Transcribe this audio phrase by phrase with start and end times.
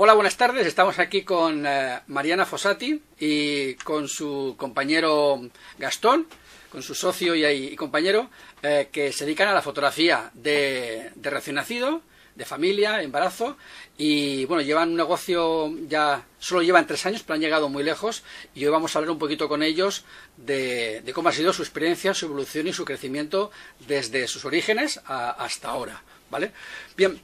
[0.00, 0.64] Hola, buenas tardes.
[0.64, 5.40] Estamos aquí con eh, Mariana Fossati y con su compañero
[5.76, 6.28] Gastón,
[6.70, 8.30] con su socio y, compañero,
[8.62, 12.02] eh, que se dedican a la fotografía de, recién nacido,
[12.36, 13.56] de familia, embarazo,
[13.96, 18.22] y bueno, llevan un negocio ya, solo llevan tres años, pero han llegado muy lejos,
[18.54, 20.04] y hoy vamos a hablar un poquito con ellos
[20.36, 23.50] de, cómo ha sido su experiencia, su evolución y su crecimiento
[23.88, 26.52] desde sus orígenes hasta ahora, ¿vale?
[26.96, 27.20] Bien,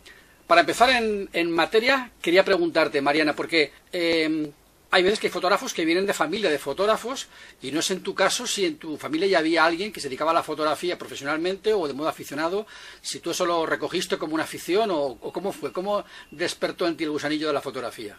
[0.47, 4.53] para empezar en, materia, quería preguntarte, Mariana, porque eh,
[4.95, 7.27] hay veces que hay fotógrafos que vienen de familia de fotógrafos
[7.61, 10.09] y no sé en tu caso si en tu familia ya había alguien que se
[10.09, 12.65] dedicaba a la fotografía profesionalmente o de modo aficionado,
[13.01, 17.03] si tú eso lo recogiste como una afición o, cómo fue, cómo despertó en ti
[17.03, 18.17] el gusanillo de la fotografía.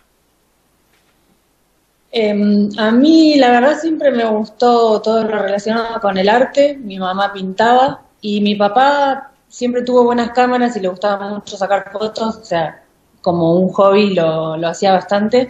[2.12, 7.00] Em, a mí la verdad siempre me gustó todo lo relacionado con el arte, mi
[7.00, 12.36] mamá pintaba y mi papá siempre tuvo buenas cámaras y le gustaba mucho sacar fotos,
[12.36, 12.84] o sea,
[13.22, 15.48] como un hobby lo, lo hacía bastante,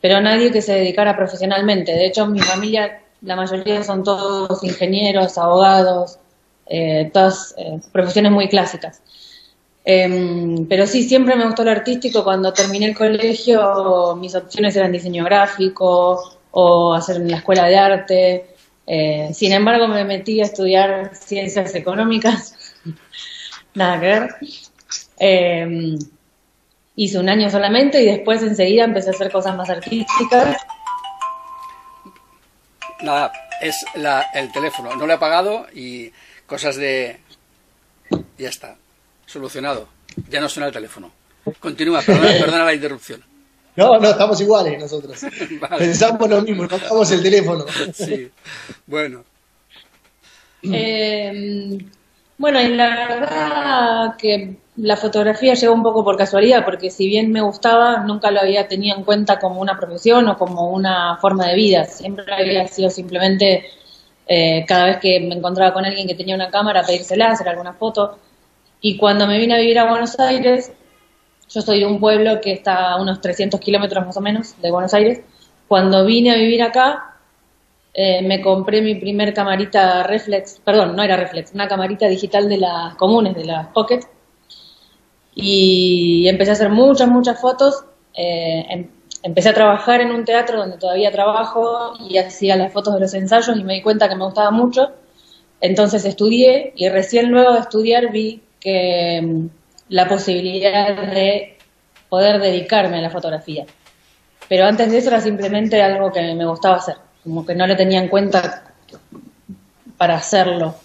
[0.00, 1.92] pero nadie que se dedicara profesionalmente.
[1.92, 6.18] De hecho, mi familia, la mayoría son todos ingenieros, abogados,
[6.66, 9.00] eh, todas eh, profesiones muy clásicas.
[9.84, 12.24] Em, pero sí, siempre me gustó lo artístico.
[12.24, 17.76] Cuando terminé el colegio, mis opciones eran diseño gráfico o hacer en la escuela de
[17.76, 18.46] arte.
[18.86, 22.56] Eh, sin embargo, me metí a estudiar ciencias económicas
[23.74, 24.34] nada que ver.
[25.18, 25.98] Em,
[26.96, 30.56] hice un año solamente y después enseguida empecé a hacer cosas más artísticas.
[33.02, 33.84] Nada, es
[34.34, 36.10] el teléfono, no lo he apagado y
[36.46, 37.20] cosas de...
[38.38, 38.76] Ya está,
[39.26, 39.88] solucionado.
[40.28, 41.10] Ya no suena el teléfono.
[41.60, 43.22] Continúa, perdona, la interrupción.
[43.76, 45.20] No, no, estamos iguales nosotros.
[45.78, 47.66] Pensamos lo mismo, no apagamos el teléfono.
[47.92, 48.30] Sí,
[48.86, 49.24] bueno.
[50.62, 51.78] Eh,
[52.38, 57.30] bueno, y la verdad que la fotografía llegó un poco por casualidad, porque si bien
[57.30, 61.46] me gustaba, nunca lo había tenido en cuenta como una profesión o como una forma
[61.46, 61.84] de vida.
[61.84, 63.64] Siempre había sido simplemente
[64.26, 67.74] eh, cada vez que me encontraba con alguien que tenía una cámara, pedírsela, hacer alguna
[67.74, 68.18] foto.
[68.80, 70.72] Y cuando me vine a vivir a Buenos Aires,
[71.48, 74.70] yo soy de un pueblo que está a unos 300 kilómetros más o menos de
[74.72, 75.20] Buenos Aires.
[75.68, 77.13] Cuando vine a vivir acá,
[77.96, 82.58] eh, me compré mi primer camarita reflex, perdón, no era reflex, una camarita digital de
[82.58, 84.00] las comunes, de las Pocket,
[85.34, 87.84] y empecé a hacer muchas, muchas fotos.
[88.14, 88.90] Eh, em,
[89.22, 93.14] empecé a trabajar en un teatro donde todavía trabajo y hacía las fotos de los
[93.14, 94.90] ensayos y me di cuenta que me gustaba mucho.
[95.60, 99.50] Entonces estudié y recién luego de estudiar vi que em,
[99.88, 101.58] la posibilidad de
[102.08, 103.66] poder dedicarme a la fotografía.
[104.48, 107.74] Pero antes de eso era simplemente algo que me gustaba hacer como que no le
[107.74, 108.62] tenía en cuenta
[109.96, 110.76] para hacerlo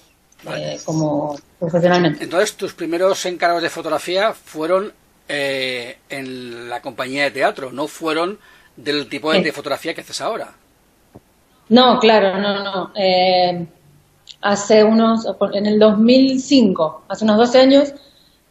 [0.56, 2.24] eh, como profesionalmente.
[2.24, 4.94] Entonces, tus primeros encargos de fotografía fueron
[5.28, 8.40] eh, en la compañía de teatro, no fueron
[8.76, 10.54] del tipo de, fotografía que haces ahora.
[11.68, 12.92] No, claro, no, no.
[12.96, 13.68] Eh,
[14.42, 17.94] hace unos, en el 2005, hace unos 12 años,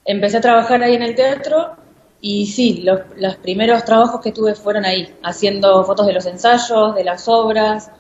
[0.04, 1.76] empecé a trabajar ahí en el teatro
[2.20, 6.94] y sí, los, los, primeros trabajos que tuve fueron ahí, haciendo fotos de los ensayos,
[6.94, 7.90] de las obras,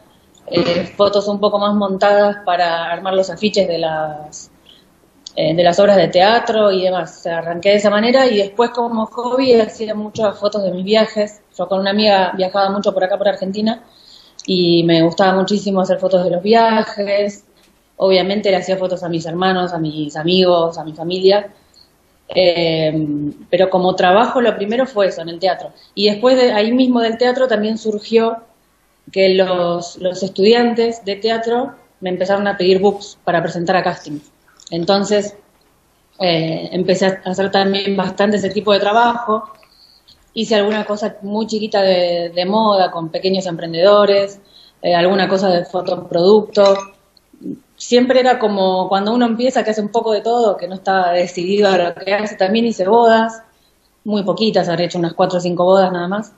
[0.48, 4.50] eh, fotos un poco más montadas para armar los afiches de las,
[5.36, 7.24] eh, de las obras de teatro y demás.
[7.26, 11.40] O arranqué de esa manera y después como hobby hacía muchas fotos de mis viajes.
[11.56, 13.84] Yo con una amiga viajaba mucho por acá, por Argentina,
[14.46, 17.44] y me gustaba muchísimo hacer fotos de los viajes.
[17.96, 21.52] Obviamente le hacía fotos a mis hermanos, a mis amigos, a mi familia
[22.28, 22.92] eh,
[23.50, 25.72] pero como trabajo lo primero fue eso, en el teatro.
[25.94, 28.38] Y después de ahí mismo del teatro también surgió
[29.10, 34.20] que los, los estudiantes de teatro me empezaron a pedir books para presentar a casting.
[34.70, 35.34] Entonces
[36.18, 39.50] eh, empecé a hacer también bastante ese tipo de trabajo.
[40.34, 44.40] Hice alguna cosa muy chiquita de, moda con pequeños emprendedores,
[44.82, 46.76] eh, alguna cosa de fotoproducto,
[47.88, 51.12] siempre era como cuando uno empieza que hace un poco de todo, que no está
[51.12, 52.36] decidido a lo que hace.
[52.36, 53.42] También hice bodas,
[54.04, 56.32] muy poquitas, habría hecho unas cuatro o cinco bodas nada más,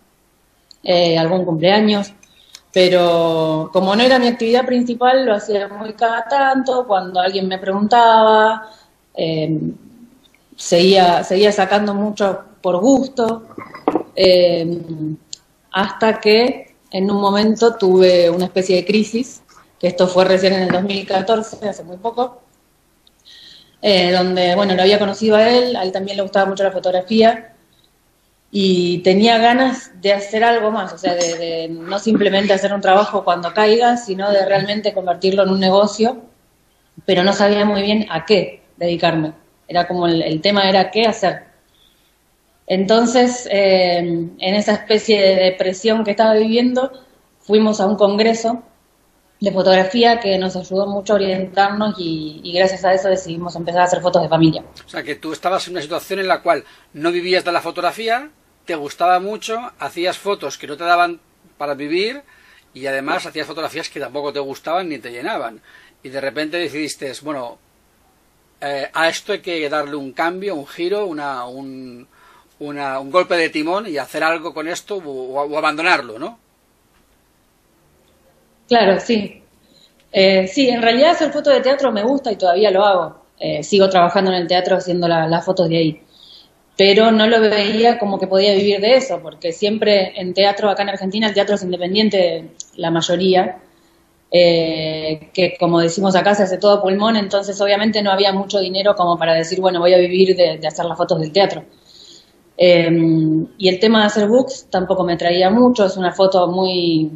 [0.84, 2.12] eh, algún cumpleaños.
[2.72, 7.58] Pero como no era mi actividad principal, lo hacía muy cada tanto, cuando alguien me
[7.58, 8.70] preguntaba,
[9.14, 9.74] em,
[10.56, 13.42] seguía, seguía sacando mucho por gusto,
[14.14, 15.16] em,
[15.72, 19.42] hasta que en un momento tuve una especie de crisis
[19.80, 22.42] que esto fue recién en el 2014, hace muy poco,
[23.80, 26.70] eh, donde, bueno, lo había conocido a él, a él también le gustaba mucho la
[26.70, 27.54] fotografía
[28.50, 33.24] y tenía ganas de hacer algo más, o sea, de, no simplemente hacer un trabajo
[33.24, 36.24] cuando caiga, sino de realmente convertirlo en un negocio,
[37.06, 39.32] pero no sabía muy bien a qué dedicarme.
[39.66, 41.44] Era como el, tema era qué hacer.
[42.66, 46.92] Entonces, eh, en esa especie de depresión que estaba viviendo,
[47.38, 48.62] fuimos a un congreso
[49.40, 53.84] de fotografía que nos ayudó mucho a orientarnos y, gracias a eso decidimos empezar a
[53.84, 54.62] hacer fotos de familia.
[54.84, 57.62] O sea, que tú estabas en una situación en la cual no vivías de la
[57.62, 58.30] fotografía,
[58.66, 61.20] te gustaba mucho, hacías fotos que no te daban
[61.56, 62.22] para vivir
[62.74, 65.62] y además hacías fotografías que tampoco te gustaban ni te llenaban.
[66.02, 67.58] Y de repente decidiste, bueno,
[68.60, 72.06] eh, a esto hay que darle un cambio, un giro, una, un,
[72.58, 76.38] un golpe de timón y hacer algo con esto o, abandonarlo, ¿no?
[78.70, 79.42] Claro, sí.
[80.12, 83.16] Eh, sí, en realidad hacer fotos de teatro me gusta y todavía lo hago.
[83.38, 86.02] Eh, sigo trabajando en el teatro haciendo las fotos de ahí.
[86.76, 90.82] Pero no lo veía como que podía vivir de eso, porque siempre en teatro, acá
[90.84, 93.58] en Argentina, el teatro es independiente, la mayoría,
[94.32, 98.94] eh, que como decimos acá se hace todo pulmón, entonces obviamente no había mucho dinero
[98.96, 101.64] como para decir, bueno, voy a vivir de hacer las fotos del teatro.
[102.56, 107.10] Em, y el tema de hacer books tampoco me traía mucho, es una foto muy,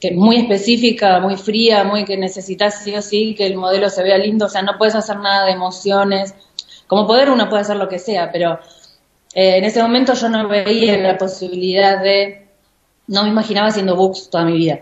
[0.00, 4.02] que, muy específica, muy fría, muy que necesitas sí o sí que el modelo se
[4.02, 6.34] vea lindo, o sea, no puedes hacer nada de emociones.
[6.86, 8.60] Como poder uno puede hacer lo que sea, pero
[9.34, 12.48] eh, en ese momento yo no veía la posibilidad de,
[13.08, 14.80] no me imaginaba haciendo books toda mi vida.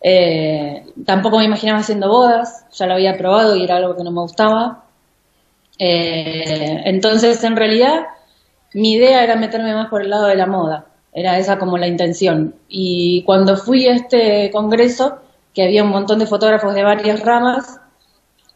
[0.00, 4.10] Eh, tampoco me imaginaba haciendo bodas, ya lo había probado y era algo que no
[4.10, 4.84] me gustaba.
[5.78, 8.06] Eh, entonces, en realidad,
[8.74, 11.86] mi idea era meterme más por el lado de la moda, era esa como la
[11.86, 12.54] intención.
[12.68, 15.18] Y cuando fui a este congreso,
[15.54, 17.80] que había un montón de fotógrafos de varias ramas,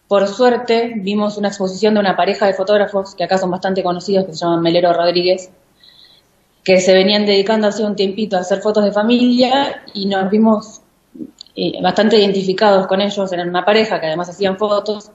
[0.08, 4.24] por suerte vimos una exposición de una pareja de fotógrafos, que acá son bastante conocidos,
[4.24, 5.50] que se llaman Melero Rodríguez,
[6.64, 10.80] que se venían dedicando hace un tiempito a hacer fotos de familia y nos vimos
[11.54, 15.10] eh, bastante identificados con ellos, eran una pareja que además hacían fotos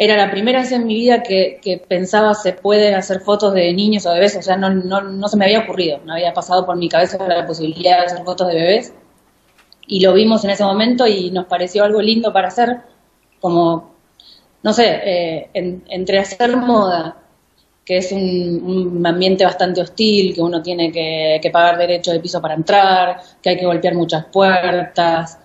[0.00, 4.06] era la primera vez en mi vida que, pensaba se pueden hacer fotos de niños
[4.06, 6.76] o bebés, o sea, no, no, no se me había ocurrido, no había pasado por
[6.76, 8.94] mi cabeza la posibilidad de hacer fotos de bebés.
[9.88, 12.78] Y lo vimos en ese momento y nos pareció algo lindo para hacer,
[13.40, 13.94] como,
[14.62, 17.16] no sé, eh, entre hacer moda,
[17.84, 22.54] que es un, ambiente bastante hostil, que uno tiene que, pagar derecho de piso para
[22.54, 25.38] entrar, que hay que golpear muchas puertas,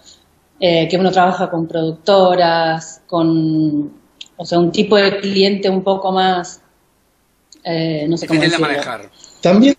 [0.59, 4.02] eh, que uno trabaja con productoras, con
[4.43, 6.59] o sea, un tipo de cliente un poco más,
[7.63, 8.67] eh, no sé cómo decirlo.
[8.67, 9.09] manejar.
[9.39, 9.77] También,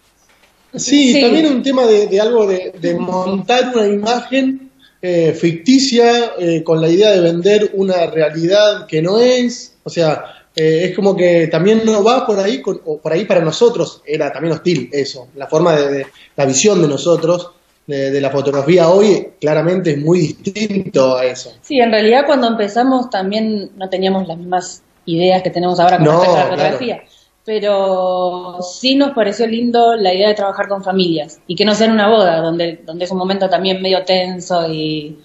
[0.75, 4.71] sí, también un tema de, algo de, montar una imagen
[5.03, 10.47] eh, ficticia eh, con la idea de vender una realidad que no es, o sea,
[10.55, 14.55] es como que también no va por ahí, o por ahí para nosotros era también
[14.55, 16.07] hostil eso, la forma de
[16.37, 17.51] la visión de nosotros
[17.87, 21.53] de, la fotografía hoy claramente es muy distinto a eso.
[21.61, 26.07] Sí, en realidad cuando empezamos también no teníamos las mismas ideas que tenemos ahora con
[26.07, 27.05] respecto a la fotografía.
[27.45, 31.89] Pero sí nos pareció lindo la idea de trabajar con familias y que no sea
[31.89, 35.19] en una boda, donde, donde es un momento también medio tenso y,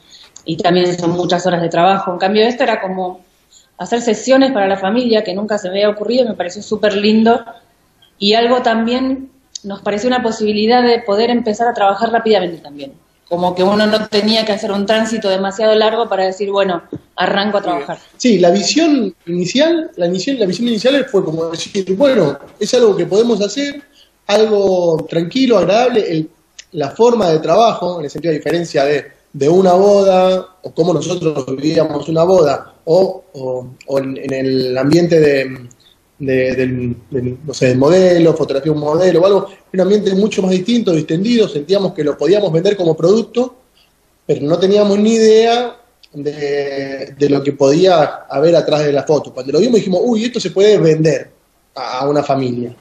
[0.44, 2.12] y también son muchas horas de trabajo.
[2.12, 3.22] En cambio, esto era como
[3.78, 7.42] hacer sesiones para la familia, que nunca se me había ocurrido, me pareció súper lindo.
[8.18, 9.32] Y algo también
[9.64, 12.94] nos pareció una posibilidad de poder empezar a trabajar rápidamente también.
[13.28, 16.82] Como que uno no tenía que hacer un tránsito demasiado largo para decir, bueno,
[17.16, 18.00] arranco a trabajar.
[18.18, 23.06] Sí, la visión inicial, la, la visión inicial fue como decir, bueno, es algo que
[23.06, 23.84] podemos hacer,
[24.26, 26.28] algo tranquilo, agradable,
[26.72, 30.94] la forma de trabajo, en el sentido de diferencia de, de una boda, o cómo
[30.94, 33.24] nosotros vivíamos una boda, o,
[33.86, 35.70] o en el ambiente de,
[36.20, 40.52] de, del, no sé, del modelo, fotografía un modelo o algo, un ambiente mucho más
[40.52, 43.56] distinto, distendido, sentíamos que lo podíamos vender como producto,
[44.26, 45.80] pero no teníamos ni idea
[46.14, 49.34] de, lo que podía haber atrás de la foto.
[49.34, 51.32] Cuando lo vimos dijimos, uy, esto se puede vender
[51.76, 52.76] a, una familia.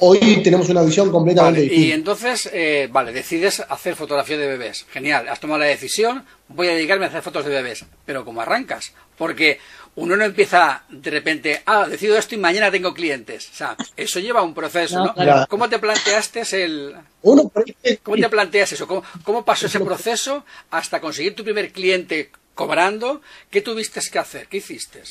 [0.00, 1.86] hoy tenemos una visión completamente distinta.
[1.86, 4.84] Y entonces, eh, vale, decides hacer fotografía de bebés.
[4.90, 7.84] Genial, has tomado la decisión, voy a dedicarme a hacer fotos de bebés.
[8.04, 8.92] Pero ¿cómo arrancas?
[9.16, 9.58] Porque
[9.96, 13.48] uno no empieza de repente, ah, decido esto y mañana tengo clientes.
[13.52, 15.14] O sea, eso lleva un proceso, ¿no?
[15.48, 16.96] ¿Cómo te planteaste el...
[17.22, 18.88] ¿Cómo te planteas eso?
[19.24, 23.20] ¿Cómo, pasó ese proceso hasta conseguir tu primer cliente cobrando?
[23.50, 24.48] ¿Qué tuviste que hacer?
[24.48, 25.02] ¿Qué hiciste?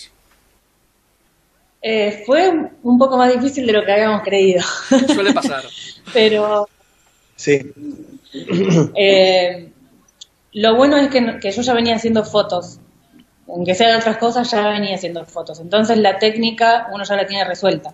[1.81, 4.63] Eh, fue un poco más difícil de lo que habíamos creído.
[5.13, 5.63] Suele pasar.
[6.13, 6.67] Pero...
[7.35, 7.61] Sí.
[8.95, 9.69] Eh,
[10.53, 12.79] lo bueno es que, que yo ya venía haciendo fotos
[13.47, 15.59] aunque sea de otras cosas, ya venía haciendo fotos.
[15.59, 17.93] Entonces la técnica uno ya la tiene resuelta.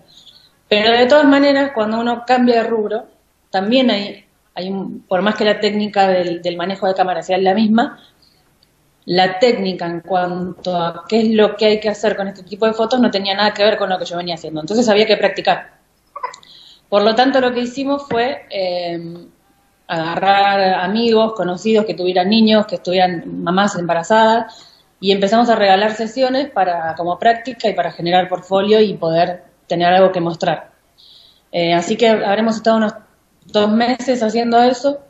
[0.68, 3.06] Pero de todas maneras, cuando uno cambia de rubro,
[3.50, 4.72] también hay, hay
[5.08, 7.98] por más que la técnica del, manejo de cámara sea la misma,
[9.06, 12.66] la técnica en cuanto a qué es lo que hay que hacer con este tipo
[12.66, 14.60] de fotos no tenía nada que ver con lo que yo venía haciendo.
[14.60, 15.80] Entonces había que practicar.
[16.88, 19.26] Por lo tanto, lo que hicimos fue eh,
[19.88, 24.69] agarrar amigos, conocidos que tuvieran niños, que estuvieran mamás embarazadas,
[25.00, 29.92] y empezamos a regalar sesiones para como práctica y para generar portfolio y poder tener
[29.92, 30.70] algo que mostrar.
[31.52, 32.92] Eh, así que habremos estado unos
[33.46, 35.00] dos meses haciendo eso,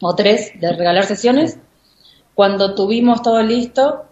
[0.00, 1.58] o tres, de regalar sesiones.
[2.34, 4.04] Cuando tuvimos todo listo,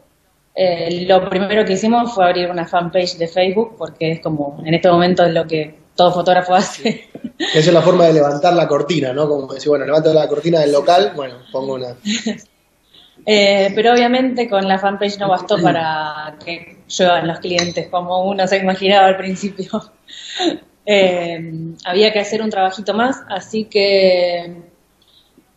[0.55, 4.75] eh, lo primero que hicimos fue abrir una fanpage de Facebook, porque es como en
[4.75, 7.09] este momento es lo que todo fotógrafo hace.
[7.39, 9.27] Esa es la forma de levantar la cortina, ¿no?
[9.29, 11.97] Como decir, bueno, levanto la cortina del local, bueno, pongo una.
[13.27, 18.47] Eh, pero obviamente con la fanpage no bastó para que lluevan los clientes, como uno
[18.47, 19.69] se imaginaba al principio.
[20.87, 21.53] Eh,
[21.85, 24.63] había que hacer un trabajito más, así que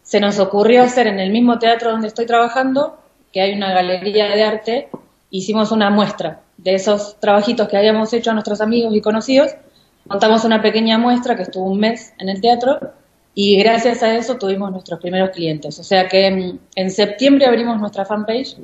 [0.03, 2.99] se nos ocurrió hacer en el mismo teatro donde estoy trabajando,
[3.31, 4.89] que hay una galería de arte,
[5.31, 9.55] hicimos una muestra de esos trabajitos que habíamos hecho a nuestros amigos y conocidos,
[10.05, 12.93] montamos una pequeña muestra que estuvo un mes en el teatro
[13.35, 15.79] y gracias a eso tuvimos nuestros primeros clientes.
[15.79, 18.57] O sea que en, septiembre abrimos nuestra fanpage,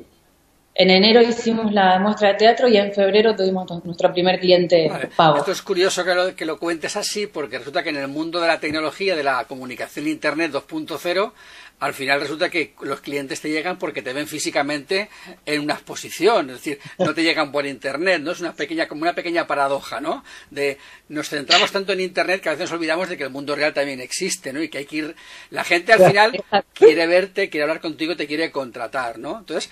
[0.80, 5.40] en enero hicimos la muestra de teatro y en febrero tuvimos nuestro primer cliente pago.
[5.40, 8.40] Esto es curioso que lo, que lo cuentes así porque resulta que en el mundo
[8.40, 11.34] de la tecnología, de la comunicación Internet 2.0,
[11.82, 15.10] al final resulta que los clientes te llegan porque te ven físicamente
[15.46, 18.32] en una exposición, es decir, no te llegan por internet, ¿no?
[18.32, 20.24] Es una pequeña, como una pequeña paradoja, ¿no?
[20.50, 20.78] De
[21.10, 23.74] nos centramos tanto en internet que a veces nos olvidamos de que el mundo real
[23.74, 24.64] también existe, ¿no?
[24.64, 25.16] Y que hay que ir,
[25.50, 26.44] la gente al final
[26.74, 29.40] quiere verte, quiere hablar contigo, te quiere contratar, ¿no?
[29.40, 29.70] Entonces,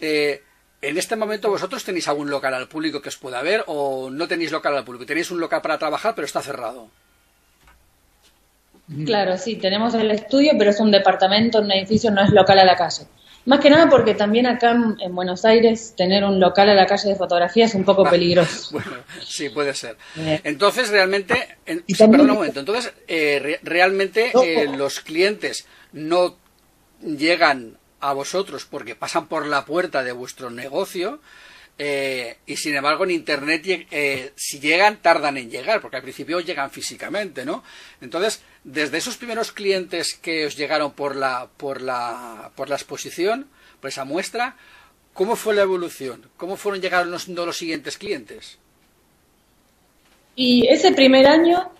[0.00, 0.42] eh,
[0.80, 4.28] en este momento vosotros tenéis algún local al público que os pueda ver o no
[4.28, 6.88] tenéis local al público, tenéis un local para trabajar pero está cerrado.
[9.04, 12.64] Claro, sí, tenemos el estudio, pero es un departamento, un edificio, no es local a
[12.64, 13.06] la calle.
[13.44, 17.10] Más que nada porque también acá en, Buenos Aires tener un local a la calle
[17.10, 18.72] de fotografía es un poco peligroso.
[18.72, 18.90] bueno,
[19.24, 19.96] sí, puede ser.
[20.18, 20.40] Eh.
[20.44, 21.56] Entonces, realmente,
[21.98, 26.36] perdón un momento, entonces, eh, realmente eh, los clientes no
[27.02, 31.20] llegan a vosotros porque pasan por la puerta de vuestro negocio,
[31.80, 36.40] eh, y sin embargo, en Internet, eh, si llegan, tardan en llegar, porque al principio
[36.40, 37.62] llegan físicamente, ¿no?
[38.00, 43.48] Entonces, desde esos primeros clientes que os llegaron por la, por la, por la exposición,
[43.80, 44.56] por esa muestra,
[45.14, 46.28] ¿cómo fue la evolución?
[46.36, 48.58] ¿Cómo fueron llegando los, los siguientes clientes?
[50.34, 51.70] Y ese primer año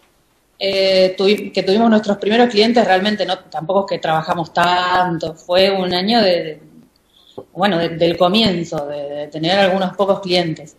[0.59, 1.15] eh,
[1.55, 6.21] que tuvimos nuestros primeros clientes, realmente no, tampoco es que trabajamos tanto, fue un año
[6.21, 6.61] de
[7.53, 10.77] bueno, del comienzo, de, tener algunos pocos clientes.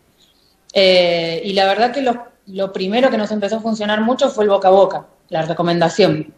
[0.74, 4.50] Eh, y la verdad que lo, primero que nos empezó a funcionar mucho fue el
[4.50, 6.34] boca a boca, la recomendación.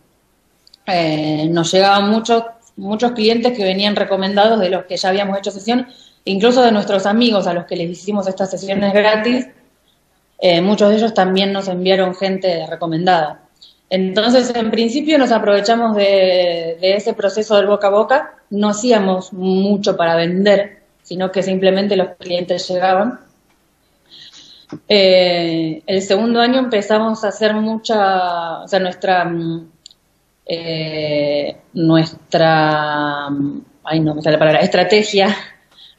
[0.85, 2.43] Eh, nos llegaban muchos,
[2.75, 5.87] muchos clientes que venían recomendados de los que ya habíamos hecho sesión,
[6.25, 9.47] incluso de nuestros amigos a los que les hicimos estas sesiones gratis.
[10.43, 13.43] Eh, muchos de ellos también nos enviaron gente recomendada.
[13.91, 19.95] Entonces, en principio nos aprovechamos de, ese proceso del boca a boca, no hacíamos mucho
[19.95, 23.19] para vender, sino que simplemente los clientes llegaban.
[24.87, 29.31] Eh, el segundo año empezamos a hacer mucha, o sea, nuestra,
[30.45, 33.27] eh, nuestra,
[33.83, 35.35] ay no me sale la palabra, estrategia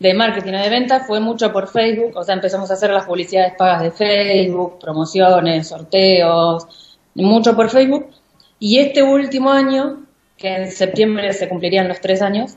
[0.02, 3.06] de marketing o de venta fue mucho por Facebook, o sea, empezamos a hacer las
[3.06, 6.66] publicidades pagas de Facebook, promociones, sorteos,
[7.14, 8.10] mucho por Facebook.
[8.58, 10.04] Y este último año,
[10.36, 12.56] que en septiembre se cumplirían los tres años,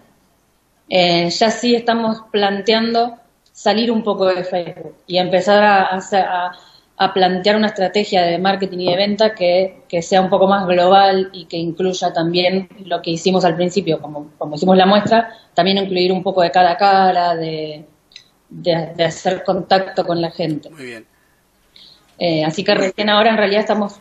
[0.90, 3.18] eh, ya sí estamos planteando
[3.52, 6.52] salir un poco de Facebook y empezar a, a,
[7.14, 11.46] plantear una estrategia de marketing y de venta que, sea un poco más global y
[11.46, 16.12] que incluya también lo que hicimos al principio, como, como hicimos la muestra, también incluir
[16.12, 17.86] un poco de cada cara, de,
[18.50, 20.70] de, hacer contacto con la gente.
[20.70, 21.06] Muy bien.
[22.18, 24.00] Eh, así que recién ahora en realidad estamos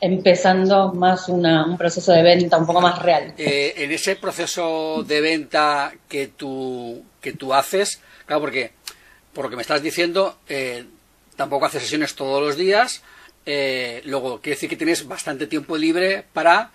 [0.00, 3.34] empezando más un proceso de venta un poco más real.
[3.38, 8.72] Eh, en ese proceso de venta que tú, que tú haces, claro, porque
[9.32, 10.84] por lo que me estás diciendo, eh,
[11.36, 13.02] tampoco haces sesiones todos los días,
[13.46, 16.70] eh, luego quiere decir que tienes bastante tiempo libre para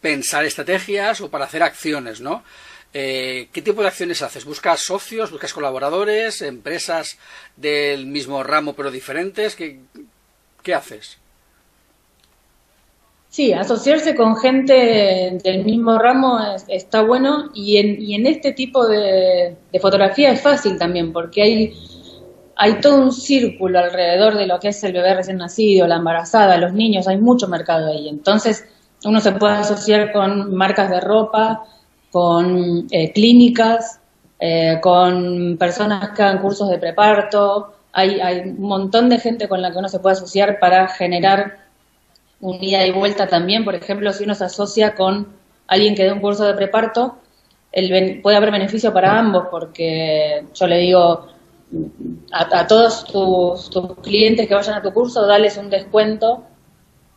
[0.00, 2.44] pensar estrategias o para hacer acciones, ¿no?
[2.92, 4.44] ¿Qué tipo de acciones haces?
[4.44, 5.32] ¿Buscas socios?
[5.32, 6.42] ¿Buscas colaboradores?
[6.42, 7.18] ¿Empresas
[7.56, 9.56] del mismo ramo pero diferentes?
[9.56, 9.80] ¿Qué,
[10.62, 11.18] qué haces?
[13.34, 18.86] Sí, asociarse con gente del mismo ramo está bueno y en, y en este tipo
[18.86, 21.74] de, fotografía es fácil también porque hay,
[22.56, 26.56] hay todo un círculo alrededor de lo que es el bebé recién nacido, la embarazada,
[26.56, 28.08] los niños, hay mucho mercado ahí.
[28.08, 28.64] Entonces
[29.04, 31.64] uno se puede asociar con marcas de ropa,
[32.10, 34.00] con eh, clínicas,
[34.38, 39.62] eh, con personas que hagan cursos de preparto, hay, hay un montón de gente con
[39.62, 41.58] la que uno se puede asociar para generar
[42.40, 43.64] un ida y vuelta también.
[43.64, 45.28] Por ejemplo, si uno se asocia con
[45.66, 47.18] alguien que dé un curso de preparto,
[47.72, 51.26] el, puede haber beneficio para ambos, porque yo le digo
[52.30, 56.44] a, todos tus, tus, clientes que vayan a tu curso, dales un descuento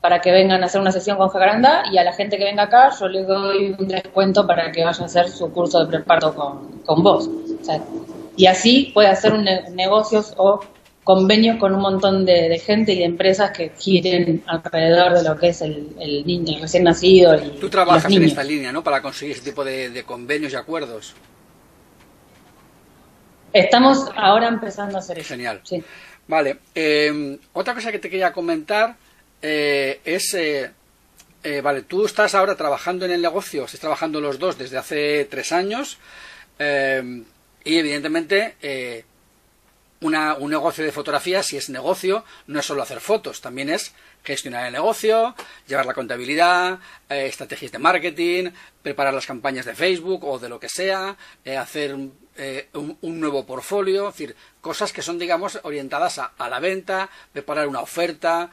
[0.02, 2.64] para que vengan a hacer una sesión con Jacaranda y a la gente que venga
[2.64, 6.34] acá yo les doy un descuento para que vaya a hacer su curso de preparto
[6.34, 7.30] con, con vos.
[8.36, 10.60] y así puede hacer un negocios o
[11.08, 15.48] convenios con un montón de, gente y de empresas que giren alrededor de lo que
[15.48, 17.34] es el, niño recién nacido.
[17.34, 18.84] Y, Tú trabajas en esta línea, ¿no?
[18.84, 21.16] Para conseguir ese tipo de, convenios y acuerdos.
[23.54, 25.30] Estamos ahora empezando a hacer eso.
[25.30, 25.62] Genial.
[25.64, 25.84] Sí.
[26.28, 26.60] Vale.
[26.76, 28.96] Eh, otra cosa que te quería comentar
[29.42, 30.34] eh, es.
[30.34, 30.72] Eh,
[31.62, 35.52] vale, tú estás ahora trabajando en el negocio, estás trabajando los dos desde hace tres
[35.52, 35.98] años.
[36.60, 38.56] y evidentemente
[40.02, 44.68] un negocio de fotografía, si es negocio, no es solo hacer fotos, también es gestionar
[44.68, 45.36] el negocio,
[45.68, 48.50] llevar la contabilidad, eh, estrategias de marketing,
[48.84, 51.96] preparar las campañas de Facebook o de lo que sea, eh, hacer
[52.38, 57.82] eh, un, nuevo portfolio, decir, cosas que son, digamos, orientadas a, la venta, preparar una
[57.82, 58.52] oferta,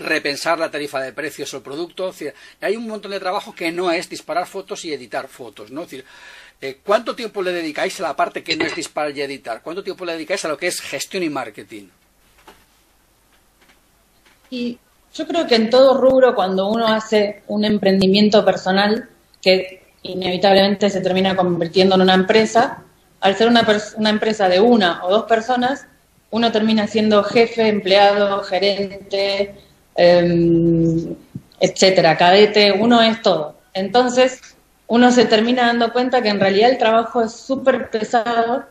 [0.00, 2.12] repensar la tarifa de precios o el producto.
[2.60, 5.82] Hay un montón de trabajo que no es disparar fotos y editar fotos, ¿no?
[5.82, 6.04] Es
[6.60, 9.60] eh, ¿Cuánto tiempo le dedicáis a la parte que no es disparar y editar?
[9.62, 11.88] ¿Cuánto tiempo le dedicáis a lo que es gestión y marketing?
[14.50, 14.78] Y
[15.12, 19.10] yo creo que en todo rubro, cuando uno hace un emprendimiento personal,
[19.42, 22.82] que inevitablemente se termina convirtiendo en una empresa,
[23.20, 25.86] al ser una, una empresa de una o dos personas,
[26.30, 29.54] uno termina siendo jefe, empleado, gerente,
[29.96, 31.16] em,
[31.58, 33.56] etcétera, cadete, uno es todo.
[33.72, 34.40] Entonces,
[34.88, 38.64] uno se termina dando cuenta que en realidad el trabajo es súper pesado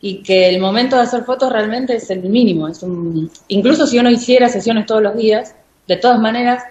[0.00, 2.68] y que el momento de hacer fotos realmente es el mínimo.
[2.68, 5.54] Es un, incluso si uno hiciera sesiones todos los días,
[5.86, 6.64] de todas maneras,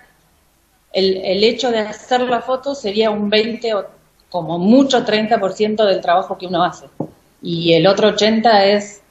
[0.94, 3.97] el, el hecho de hacer la foto sería un 20 o
[4.30, 6.88] como mucho 30% del trabajo que uno hace.
[7.42, 9.02] Y el otro 80% es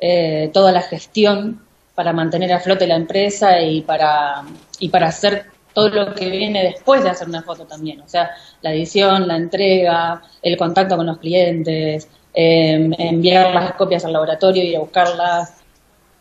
[0.00, 1.62] eh, toda la gestión
[1.94, 4.42] para mantener a flote la empresa y para,
[4.78, 8.30] y para hacer todo lo que viene después de hacer una foto también, o sea,
[8.62, 14.64] la edición, la entrega, el contacto con los clientes, em, enviar las copias al laboratorio,
[14.64, 15.52] ir a buscarlas,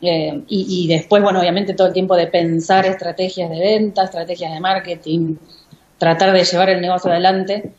[0.02, 4.60] em, y, después, bueno, obviamente todo el tiempo de pensar estrategias de venta, estrategias de
[4.60, 5.36] marketing,
[5.98, 7.72] tratar de llevar el negocio adelante,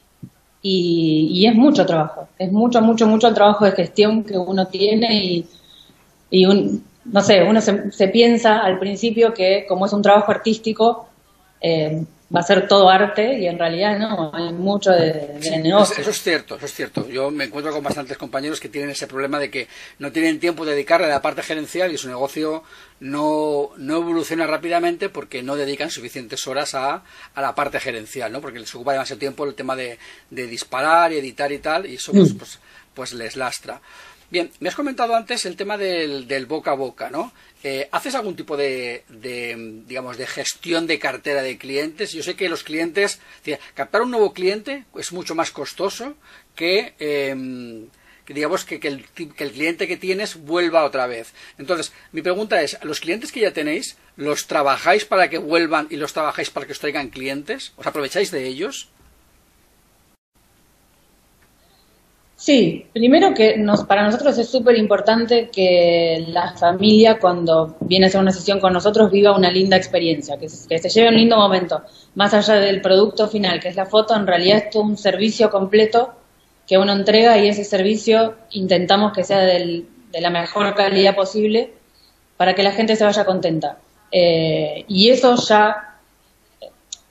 [0.68, 5.24] y, es mucho trabajo, es mucho, mucho, mucho el trabajo de gestión que uno tiene
[5.24, 5.46] y,
[6.30, 10.32] y un, no sé, uno se, se piensa al principio que como es un trabajo
[10.32, 11.06] artístico,
[11.60, 15.96] eh, va a ser todo arte y en realidad no, hay mucho de, negocio.
[16.00, 17.08] Eso es cierto, eso es cierto.
[17.08, 20.64] Yo me encuentro con bastantes compañeros que tienen ese problema de que no tienen tiempo
[20.64, 22.64] de dedicarle a la parte gerencial y su negocio
[22.98, 28.40] no, no evoluciona rápidamente porque no dedican suficientes horas a, a la parte gerencial, ¿no?
[28.40, 29.98] Porque les ocupa demasiado tiempo el tema de,
[30.30, 32.38] de disparar y editar y tal y eso pues, mm.
[32.38, 32.58] pues,
[32.94, 33.80] pues les lastra.
[34.28, 37.32] Bien, me has comentado antes el tema del, del boca a boca, ¿no?
[37.62, 39.04] Eh, ¿Haces algún tipo de,
[39.86, 42.12] digamos, de gestión de cartera de clientes?
[42.12, 43.20] Yo sé que los clientes,
[43.74, 46.14] captar un nuevo cliente es mucho más costoso
[46.54, 47.88] que, em,
[48.28, 51.32] digamos, que, el, que el cliente que tienes vuelva otra vez.
[51.58, 55.96] Entonces, mi pregunta es, ¿los clientes que ya tenéis, los trabajáis para que vuelvan y
[55.96, 57.72] los trabajáis para que os traigan clientes?
[57.76, 58.90] ¿Os aprovecháis de ellos?
[62.36, 68.08] Sí, primero que nos, para nosotros es súper importante que la familia cuando viene a
[68.08, 71.82] hacer una sesión con nosotros viva una linda experiencia, que se, lleve un lindo momento.
[72.14, 75.50] Más allá del producto final, que es la foto, en realidad es todo un servicio
[75.50, 76.12] completo
[76.66, 81.72] que uno entrega y ese servicio intentamos que sea del, de la mejor calidad posible
[82.36, 83.78] para que la gente se vaya contenta.
[84.12, 85.95] Eh, y eso ya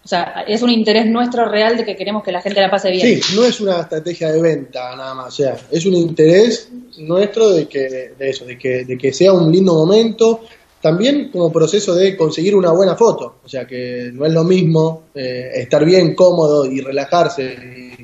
[0.06, 2.92] o sea, es un interés nuestro real de que queremos que la gente la pase
[2.92, 3.20] bien.
[3.20, 7.50] Sí, no es una estrategia de venta nada más, o sea, es un interés nuestro
[7.50, 10.42] de que de eso, de que, de que sea un lindo momento,
[10.80, 15.06] también como proceso de conseguir una buena foto, o sea, que no es lo mismo
[15.16, 17.98] eh, estar bien cómodo y relajarse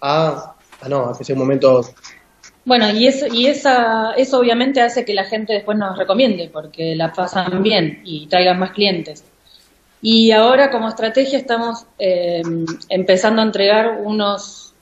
[0.00, 1.82] a, a no, a que sea un momento
[2.64, 6.94] bueno, y, eso, y esa, eso obviamente hace que la gente después nos recomiende, porque
[6.94, 9.24] la pasan bien y traigan más clientes.
[10.00, 12.42] Y ahora como estrategia estamos eh,
[12.88, 14.74] empezando a entregar unos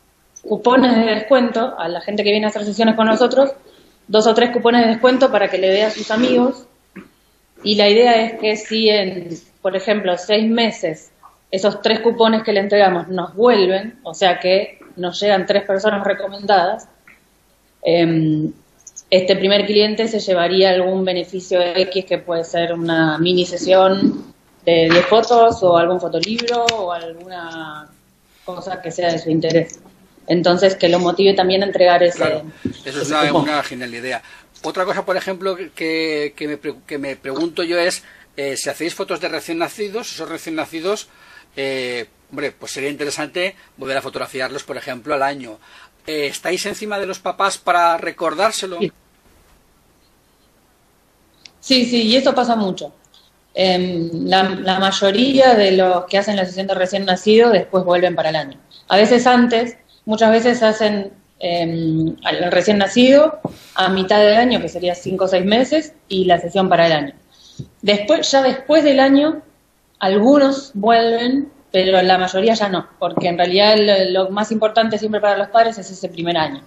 [0.43, 3.53] cupones de descuento a la gente que viene a hacer sesiones con nosotros,
[4.07, 6.67] dos o tres cupones de descuento para que le dé a sus amigos.
[7.65, 9.31] Y la idea es que si en,
[9.63, 11.11] por ejemplo, seis meses
[11.51, 16.05] esos tres cupones que le entregamos nos vuelven, o sea que nos llegan tres personas
[16.05, 16.89] recomendadas,
[17.83, 18.53] em,
[19.11, 24.35] este primer cliente se llevaría algún beneficio X que puede ser una mini sesión
[24.67, 27.89] de 10 fotos o algún fotolibro o alguna
[28.45, 29.79] cosa que sea de su interés.
[30.27, 32.19] Entonces, que lo motive también a entregar ese.
[32.19, 32.43] Claro,
[32.85, 34.23] eso es una, genial idea.
[34.63, 38.03] Otra cosa, por ejemplo, que, que, me, que me pregunto yo es:
[38.37, 41.09] eh, si hacéis fotos de recién nacidos, esos recién nacidos,
[41.57, 45.59] eh, hombre, pues sería interesante volver a fotografiarlos, por ejemplo, al año.
[46.09, 48.79] Eh, ¿Estáis encima de los papás para recordárselo?
[51.61, 52.93] Sí, sí, y eso pasa mucho.
[53.59, 58.29] Em, la, mayoría de los que hacen la sesión de recién nacido después vuelven para
[58.29, 58.59] el año.
[58.89, 63.41] A veces antes, muchas veces hacen eh, al recién nacido
[63.75, 66.93] a mitad del año, que sería cinco o seis meses, y la sesión para el
[66.93, 67.15] año.
[67.81, 69.41] Después, ya después del año,
[70.01, 73.77] algunos vuelven, pero la mayoría ya no, porque en realidad
[74.11, 76.63] lo más importante siempre para los padres es ese primer año.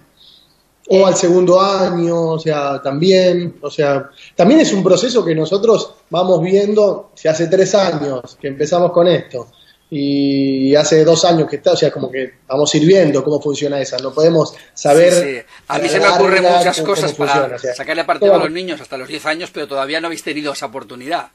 [0.88, 5.94] O al segundo año, o sea, también, o sea, también es un proceso que nosotros
[6.10, 9.46] vamos viendo, si hace tres años que empezamos con esto,
[9.92, 13.40] y hace dos años que está, o sea, como que vamos a ir viendo cómo
[13.40, 15.12] funciona esa, no podemos saber...
[15.12, 18.96] Sí, A mí se me ocurren muchas cosas para sacarle partido a los niños hasta
[18.96, 21.28] los 10 años, pero todavía no habéis tenido esa oportunidad.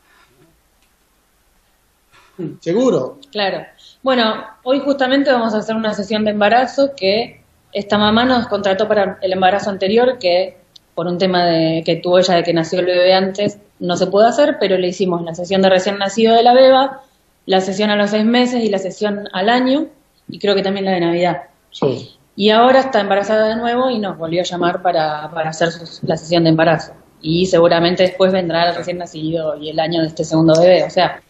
[2.62, 3.20] Seguro.
[3.32, 3.66] Claro.
[4.04, 7.42] Bueno, hoy justamente vamos a hacer una sesión de embarazo que
[7.76, 10.58] esta mamá nos contrató para el embarazo anterior, que
[10.96, 14.08] por un tema de que tuvo ella de que nació el bebé antes, no se
[14.08, 17.02] pudo hacer, pero le hicimos la sesión de recién nacido de la beba,
[17.46, 19.88] la sesión a los seis meses y la sesión al año,
[20.30, 21.42] y creo que también la de Navidad.
[21.70, 22.18] Sí.
[22.38, 25.68] Y ahora está embarazada de nuevo y nos volvió a llamar para, para hacer
[26.04, 26.94] la sesión de embarazo.
[27.22, 30.86] Y seguramente después vendrá el recién nacido y el año de este segundo bebé.
[30.86, 31.22] O sea,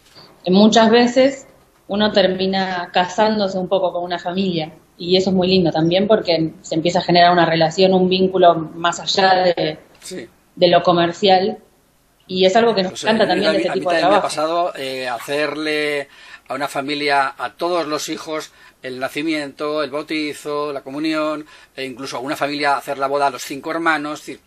[0.46, 1.48] muchas veces
[1.88, 6.54] uno termina casándose un poco con una familia y eso es muy lindo también porque
[6.62, 9.78] se empieza a generar una relación, un vínculo más allá de,
[10.56, 11.60] de lo comercial
[12.28, 14.14] y es algo que nos encanta también de este tipo de trabajo.
[14.14, 16.08] me ha pasado eh, hacerle
[16.48, 22.18] a una familia, a todos los hijos, el nacimiento, el bautizo, la comunión, e incluso
[22.18, 24.28] a una familia hacer la boda a los cinco hermanos.
[24.28, 24.40] Es,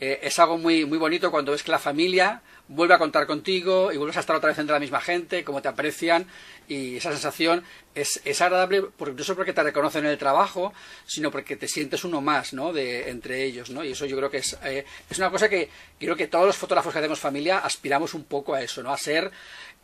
[0.00, 3.92] eh, es algo muy, muy bonito cuando ves que la familia vuelve a contar contigo
[3.92, 6.26] y vuelves a estar otra vez entre la misma gente, cómo te aprecian
[6.68, 7.62] y esa sensación
[7.94, 10.72] es, es agradable porque, no solo porque te reconocen en el trabajo,
[11.06, 12.72] sino porque te sientes uno más, ¿no?
[12.72, 13.84] De, entre ellos, ¿no?
[13.84, 16.56] Y eso yo creo que es, eh, es una cosa que creo que todos los
[16.56, 18.92] fotógrafos que hacemos familia aspiramos un poco a eso, ¿no?
[18.92, 19.30] A ser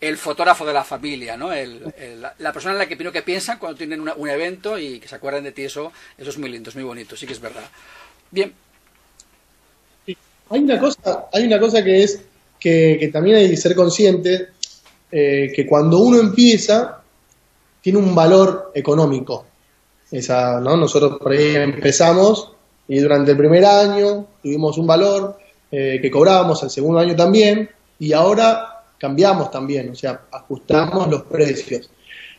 [0.00, 1.52] el fotógrafo de la familia, ¿no?
[1.52, 1.80] El,
[2.38, 5.14] la persona en la que primero que piensan cuando tienen un evento y que se
[5.14, 7.62] acuerdan de ti, eso, eso es muy lindo, es muy bonito, sí que es verdad.
[8.32, 8.52] Bien.
[10.50, 12.20] Hay una cosa, hay una cosa que es
[12.62, 14.48] que, también hay que ser consciente
[15.10, 17.02] eh, que cuando uno empieza,
[17.80, 19.46] tiene un valor económico.
[20.10, 20.76] Esa, ¿no?
[20.76, 22.52] Nosotros por ahí empezamos
[22.86, 25.38] y durante el primer año tuvimos un valor
[25.70, 31.22] eh, que cobrábamos, el segundo año también, y ahora cambiamos también, o sea, ajustamos los
[31.22, 31.90] precios.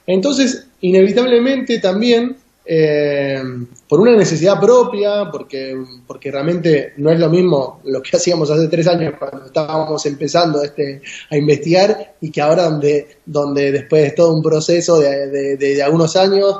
[0.05, 3.43] Entonces, inevitablemente también eh,
[3.89, 5.75] por una necesidad propia, porque,
[6.07, 10.63] porque realmente no es lo mismo lo que hacíamos hace tres años cuando estábamos empezando
[10.63, 15.83] este, a investigar y que ahora donde, donde después de todo un proceso de, de,
[15.83, 16.57] algunos años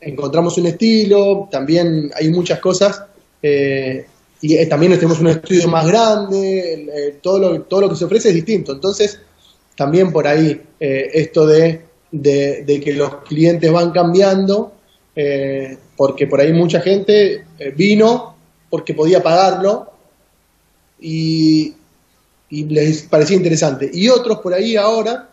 [0.00, 3.02] encontramos un estilo, también hay muchas cosas
[3.42, 4.06] eh,
[4.40, 8.28] y eh, también tenemos un estudio más grande, todo, lo, todo lo que se ofrece
[8.28, 9.18] es distinto, entonces
[9.74, 14.77] también por ahí esto de, de que los clientes van cambiando
[15.20, 18.36] eh, porque por ahí mucha gente eh, vino
[18.70, 19.90] porque podía pagarlo
[21.00, 21.74] y,
[22.50, 23.90] les parecía interesante.
[23.92, 25.28] Y otros por ahí ahora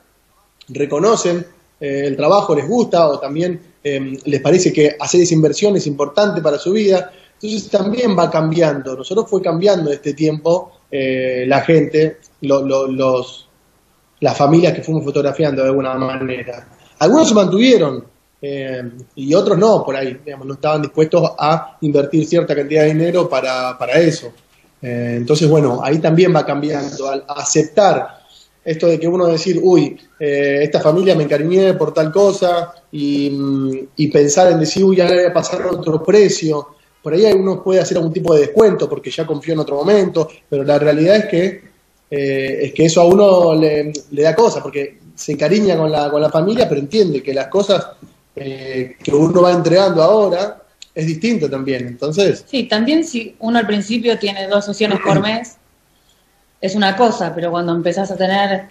[0.69, 1.45] reconocen
[1.80, 6.41] eh, el trabajo, les gusta o también les parece que hacer esa inversión es importante
[6.41, 7.12] para su vida.
[7.36, 8.98] Entonces también va cambiando.
[8.98, 13.48] Nosotros fue cambiando este tiempo la gente, los,
[14.19, 16.67] las familias que fuimos fotografiando de alguna manera.
[16.98, 18.14] Algunos se mantuvieron,
[18.47, 22.93] eh, y otros no, por ahí, digamos, no estaban dispuestos a invertir cierta cantidad de
[22.93, 24.31] dinero para, para eso.
[24.79, 28.19] Eh, entonces, bueno, ahí también va cambiando, al aceptar
[28.63, 33.31] esto de que uno decir, uy, eh, esta familia me encariñé por tal cosa, y,
[33.31, 36.67] mm, pensar en decir, uy, le voy a pasar otro precio.
[37.01, 40.27] Por ahí uno puede hacer algún tipo de descuento porque ya confió en otro momento,
[40.47, 41.75] pero la realidad es que
[42.08, 46.21] es que eso a uno le, le da cosa, porque se encariña con la, con
[46.21, 47.88] la familia, pero entiende que las cosas
[48.36, 50.62] eh, que uno va entregando ahora
[50.93, 51.88] es distinto también.
[51.88, 52.45] Entonces.
[52.48, 55.58] Sí, también si uno al principio tiene dos sesiones por mes,
[56.62, 58.67] es una cosa, pero cuando empezás a tener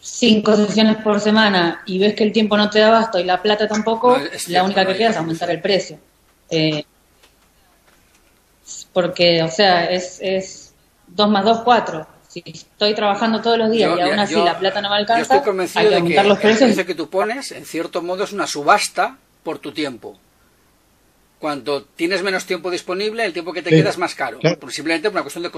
[0.00, 3.42] cinco sesiones por semana y ves que el tiempo no te da basto y la
[3.42, 4.16] plata tampoco,
[4.48, 5.98] la única que queda es aumentar el precio.
[6.50, 6.84] Eh,
[8.92, 10.72] porque, o sea, es, es
[11.08, 12.06] 2 más 2, 4.
[12.44, 15.22] Si estoy trabajando todos los días y aún así la plata no me alcanza, yo
[15.36, 16.66] estoy convencido hay que de que los el precios.
[16.68, 20.18] precio que tú pones, en cierto modo, es una subasta por tu tiempo.
[21.38, 24.40] Cuando tienes menos tiempo disponible, el tiempo que te Sí, queda es más caro.
[24.40, 24.58] claro.
[24.70, 25.50] Simplemente por una cuestión de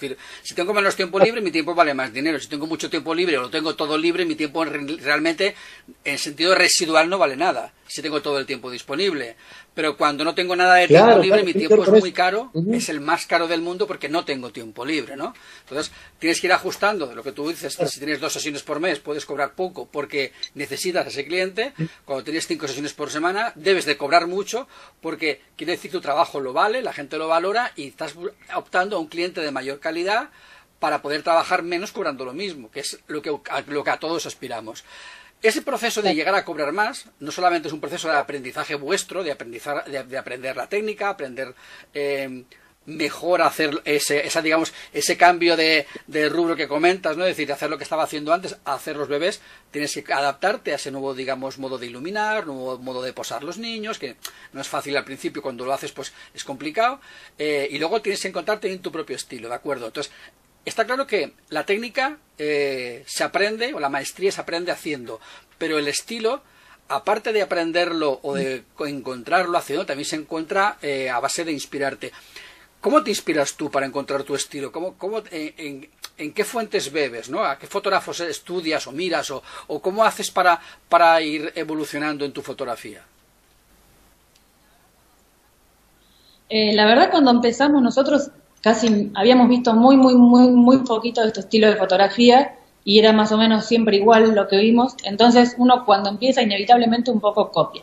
[0.00, 2.40] decir, si tengo menos tiempo libre, mi tiempo vale más dinero.
[2.40, 5.54] Si tengo mucho tiempo libre o lo tengo todo libre, mi tiempo re- realmente,
[6.04, 7.72] en sentido residual, no vale nada.
[7.86, 9.36] Si tengo todo el tiempo disponible.
[9.74, 12.12] Pero cuando no tengo nada de Claro, tiempo libre, claro, mi que tiempo es muy
[12.12, 15.34] caro, es el más caro del mundo porque no tengo tiempo libre, ¿no?
[15.60, 17.74] Entonces, tienes que ir ajustando de lo que tú dices.
[17.74, 21.72] Si tienes dos sesiones por mes, puedes cobrar poco porque necesitas a ese cliente.
[22.04, 24.68] Cuando tienes cinco sesiones por semana, debes de cobrar mucho
[25.00, 28.14] porque quiere decir tu trabajo lo vale, la gente lo valora y estás
[28.54, 30.28] optando a un cliente de mayor calidad
[30.80, 34.84] para poder trabajar menos cobrando lo mismo, que es que lo que a todos aspiramos.
[35.42, 39.24] Ese proceso de llegar a cobrar más no solamente es un proceso de aprendizaje vuestro,
[39.24, 41.54] de, aprendizar, de, de aprender la técnica, aprender
[41.92, 42.44] eh,
[42.86, 47.24] mejor hacer ese, esa, digamos, ese cambio de, de rubro que comentas, ¿no?
[47.24, 50.76] Es decir, hacer lo que estaba haciendo antes, hacer los bebés, tienes que adaptarte a
[50.76, 54.16] ese nuevo, digamos, modo de iluminar, nuevo modo de posar los niños, que
[54.52, 57.00] no es fácil al principio, cuando lo haces, pues es complicado,
[57.38, 59.86] eh, y luego tienes que encontrarte en tu propio estilo, ¿de acuerdo?
[59.86, 60.12] Entonces,
[60.64, 65.20] Está claro que la técnica eh, se aprende, o la maestría se aprende haciendo,
[65.58, 66.42] pero el estilo,
[66.88, 71.52] aparte de aprenderlo o de co- encontrarlo haciendo, también se encuentra eh, a base de
[71.52, 72.12] inspirarte.
[72.80, 74.70] ¿Cómo te inspiras tú para encontrar tu estilo?
[74.72, 75.88] ¿Cómo, cómo, en,
[76.32, 77.28] qué fuentes bebes?
[77.28, 77.44] ¿no?
[77.44, 79.30] ¿A qué fotógrafos estudias o miras?
[79.30, 83.04] ¿O, o cómo haces para, para ir evolucionando en tu fotografía?
[86.48, 88.30] Eh, la verdad, cuando empezamos nosotros
[88.62, 93.12] casi habíamos visto muy, muy, muy, muy poquito de este estilo de fotografía y era
[93.12, 94.94] más o menos siempre igual lo que vimos.
[95.04, 97.82] Entonces, uno cuando empieza, inevitablemente un poco copia.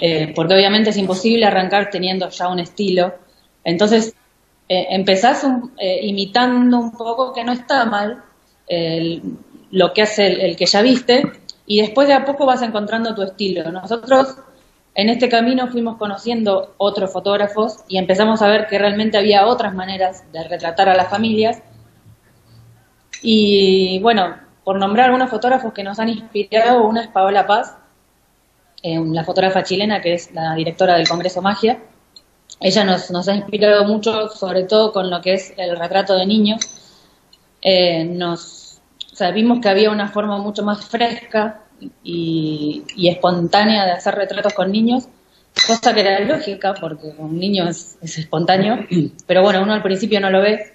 [0.00, 3.14] Eh, porque obviamente es imposible arrancar teniendo ya un estilo.
[3.64, 4.14] Entonces,
[4.68, 8.22] eh, empezás un- eh, imitando un poco, que no está mal,
[8.66, 9.22] el-
[9.70, 11.22] lo que hace el, el que ya viste,
[11.66, 13.70] y después de a poco vas encontrando tu estilo.
[13.72, 14.36] Nosotros
[14.98, 19.72] en este camino fuimos conociendo otros fotógrafos y empezamos a ver que realmente había otras
[19.72, 21.62] maneras de retratar a las familias.
[23.22, 27.76] Y bueno, por nombrar algunos fotógrafos que nos han inspirado, una es Paola Paz,
[28.82, 31.80] eh, la fotógrafa chilena que es la directora del Congreso Magia.
[32.58, 36.26] Ella nos, nos ha inspirado mucho, sobre todo con lo que es el retrato de
[36.26, 36.58] niños.
[37.62, 38.80] Eh, nos,
[39.12, 41.67] o que había una forma mucho más fresca
[42.02, 45.08] y, y espontánea de hacer retratos con niños,
[45.66, 48.78] cosa que era lógica porque un niño es, es espontáneo,
[49.26, 50.72] pero bueno, uno al principio no lo ve.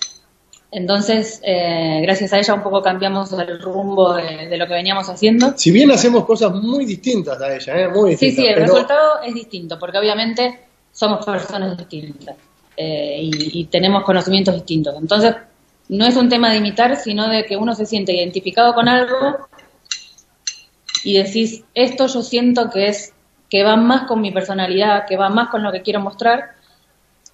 [0.71, 5.07] Entonces, eh, gracias a ella un poco cambiamos el rumbo de, de lo que veníamos
[5.07, 5.53] haciendo.
[5.55, 7.87] Si bien hacemos cosas muy distintas a ella, ¿eh?
[7.89, 8.35] muy Sí, distintas.
[8.35, 10.61] sí, el pero- resultado es distinto, porque obviamente
[10.91, 12.35] somos personas distintas
[12.75, 14.95] eh, y, y tenemos conocimientos distintos.
[14.99, 15.35] Entonces,
[15.89, 19.47] no es un tema de imitar, sino de que uno se siente identificado con algo
[21.03, 23.13] y decís, esto yo siento que es
[23.49, 26.51] que va más con mi personalidad, que va más con lo que quiero mostrar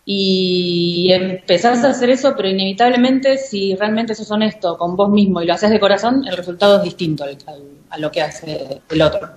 [0.06, 5.46] y empezás a hacer eso, pero inevitablemente si realmente sos honesto con vos mismo y
[5.46, 9.02] lo haces de corazón, el resultado es distinto al- al- a lo que hace el
[9.02, 9.30] otro.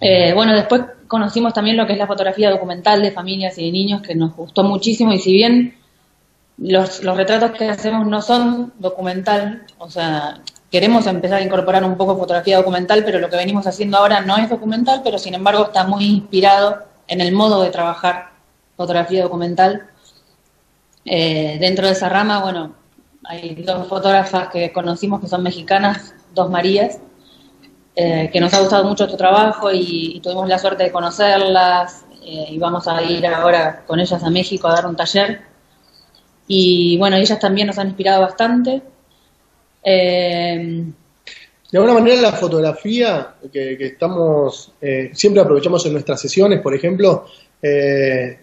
[0.00, 3.72] Eh, bueno, después conocimos también lo que es la fotografía documental de familias y de
[3.72, 5.76] niños, que nos gustó muchísimo y si bien
[6.58, 10.40] los, los retratos que hacemos no son documental, o sea,
[10.70, 14.36] queremos empezar a incorporar un poco fotografía documental, pero lo que venimos haciendo ahora no
[14.36, 18.30] es documental, pero sin embargo está muy inspirado en el modo de trabajar
[18.76, 19.88] fotografía documental.
[21.04, 22.74] Eh, dentro de esa rama, bueno,
[23.24, 26.98] hay dos fotógrafas que conocimos que son mexicanas, dos Marías,
[27.94, 32.46] eh, que nos ha gustado mucho tu trabajo y, tuvimos la suerte de conocerlas eh,
[32.50, 35.42] y vamos a ir ahora con ellas a México a dar un taller.
[36.46, 38.82] Y bueno, ellas también nos han inspirado bastante.
[39.88, 40.84] Eh,
[41.70, 46.74] De alguna manera la fotografía que, que estamos, eh, siempre aprovechamos en nuestras sesiones, por
[46.74, 47.26] ejemplo,
[47.60, 48.38] eh,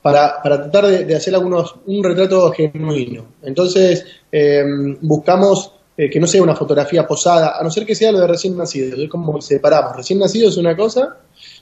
[0.00, 3.26] para, para tratar de, hacer algunos, un retrato genuino.
[3.42, 4.64] Entonces, eh,
[5.00, 8.28] buscamos eh, que no sea una fotografía posada, a no ser que sea lo de
[8.28, 9.96] recién nacidos, es como separamos.
[9.96, 11.16] Recién nacido es una cosa,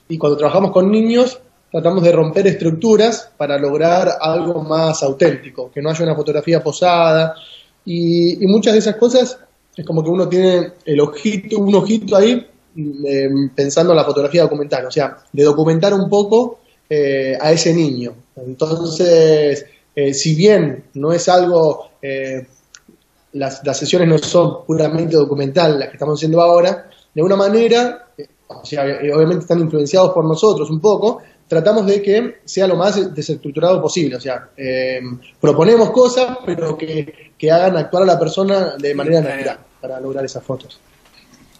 [0.08, 1.40] y cuando trabajamos con niños,
[1.72, 7.34] tratamos de romper estructuras para lograr algo más auténtico, que no haya una fotografía posada,
[7.86, 9.38] y, y muchas de esas cosas
[9.76, 12.46] es como que uno tiene el ojito, un ojito ahí
[12.76, 17.72] eh, pensando en la fotografía documental, o sea, de documentar un poco eh, a ese
[17.72, 18.14] niño.
[18.36, 22.46] Entonces, eh, si bien no es algo, eh,
[23.32, 28.08] las, las sesiones no son puramente documental, las que estamos haciendo ahora, de una manera,
[28.16, 32.76] eh, o sea, obviamente están influenciados por nosotros un poco, tratamos de que sea lo
[32.76, 35.00] más desestructurado posible, o sea, eh,
[35.40, 40.24] proponemos cosas, pero que que hagan actuar a la persona de manera natural para lograr
[40.24, 40.78] esas fotos.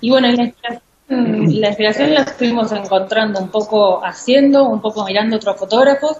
[0.01, 5.37] Y bueno, la inspiración, la inspiración la estuvimos encontrando un poco haciendo, un poco mirando
[5.37, 6.18] otros fotógrafos,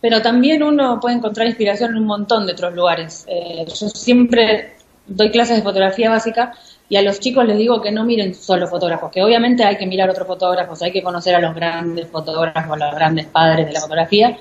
[0.00, 3.24] pero también uno puede encontrar inspiración en un montón de otros lugares.
[3.28, 4.74] Eh, yo siempre
[5.06, 6.54] doy clases de fotografía básica
[6.92, 9.86] y a los chicos les digo que no miren solo fotógrafos, que obviamente hay que
[9.86, 13.72] mirar otros fotógrafos, hay que conocer a los grandes fotógrafos, a los grandes padres de
[13.72, 14.36] la fotografía,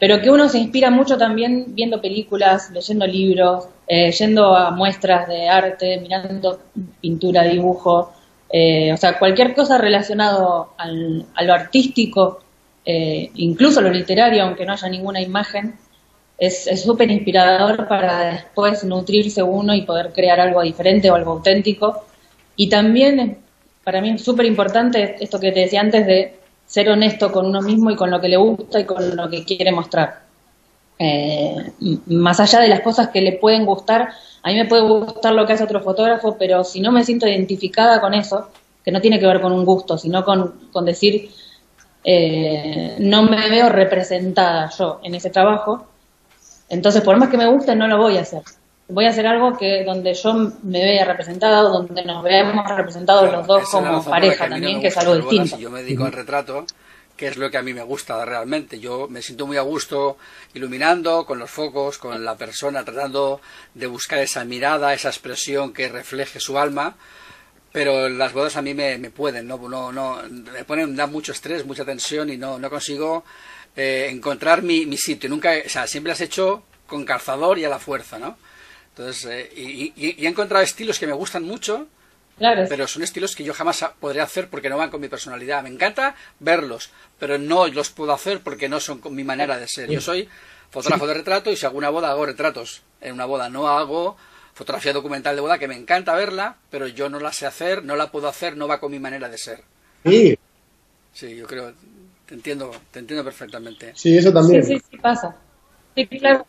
[0.00, 5.28] pero que uno se inspira mucho también viendo películas, leyendo libros, eh, yendo a muestras
[5.28, 6.58] de arte, mirando
[7.00, 8.12] pintura, dibujo,
[8.50, 12.40] eh, o sea, cualquier cosa relacionado al, a lo artístico,
[12.84, 15.76] eh, incluso lo literario, aunque no haya ninguna imagen,
[16.38, 22.04] es súper inspirador para después nutrirse uno y poder crear algo diferente o algo auténtico.
[22.56, 23.38] Y también,
[23.84, 27.60] para mí es súper importante esto que te decía antes de ser honesto con uno
[27.60, 30.24] mismo y con lo que le gusta y con lo que quiere mostrar.
[30.98, 31.72] Eh,
[32.06, 34.10] más allá de las cosas que le pueden gustar,
[34.42, 37.26] a mí me puede gustar lo que hace otro fotógrafo, pero si no me siento
[37.26, 38.48] identificada con eso,
[38.84, 41.30] que no tiene que ver con un gusto, sino con, con decir,
[42.04, 45.86] eh, no me veo representada yo en ese trabajo,
[46.68, 48.42] entonces por más que me guste no lo voy a hacer.
[48.88, 53.32] Voy a hacer algo que donde yo me vea representada o donde nos veamos representados
[53.32, 55.56] los dos como pareja también, que es algo distinto.
[55.56, 56.66] Si yo me dedico al retrato,
[57.16, 58.78] que es lo que a mí me gusta realmente.
[58.78, 60.18] Yo me siento muy a gusto
[60.52, 63.40] iluminando con los focos, con la persona, tratando
[63.72, 66.94] de buscar esa mirada, esa expresión que refleje su alma
[67.74, 69.58] pero las bodas a mí me, me pueden, ¿no?
[69.68, 73.24] No, no, me ponen, dan mucho estrés, mucha tensión y no, no consigo
[73.76, 75.28] eh, encontrar mi, mi sitio.
[75.28, 78.36] Nunca, o sea, siempre he hecho con calzador y a la fuerza, ¿no?
[78.90, 81.88] Entonces, eh, y, y, he encontrado estilos que me gustan mucho,
[82.38, 82.66] claro.
[82.68, 85.62] pero son estilos que yo jamás podré hacer porque no van con mi personalidad.
[85.62, 89.66] Me encanta verlos, pero no los puedo hacer porque no son con mi manera de
[89.66, 89.90] ser.
[89.90, 90.28] Yo soy
[90.70, 92.82] fotógrafo de retrato y si hago una boda hago retratos.
[93.00, 94.16] En una boda no hago
[94.54, 97.96] fotografía documental de boda que me encanta verla, pero yo no la sé hacer, no
[97.96, 99.62] la puedo hacer, no va con mi manera de ser.
[100.04, 100.38] Sí.
[101.12, 101.74] Sí, yo creo,
[102.26, 103.92] te entiendo, te entiendo perfectamente.
[103.94, 104.64] Sí, eso también.
[104.64, 105.36] Sí, sí, sí pasa.
[105.94, 106.46] Sí, claro.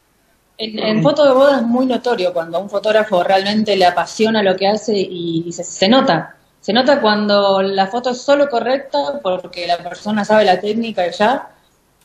[0.57, 4.41] En, en, foto de boda es muy notorio cuando a un fotógrafo realmente le apasiona
[4.41, 6.37] lo que hace y, se, se, nota.
[6.61, 11.49] Se nota cuando la foto es solo correcta porque la persona sabe la técnica ya,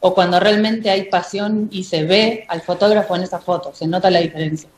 [0.01, 3.73] o cuando realmente hay pasión y se ve al fotógrafo en esa foto.
[3.73, 4.69] Se nota la diferencia.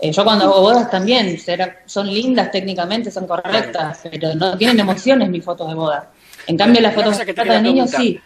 [0.00, 1.38] Eh, yo cuando hago bodas también,
[1.86, 6.10] son lindas técnicamente, son correctas, pero no tienen emociones mis fotos de boda.
[6.46, 8.20] En cambio, las fotos de niños sí.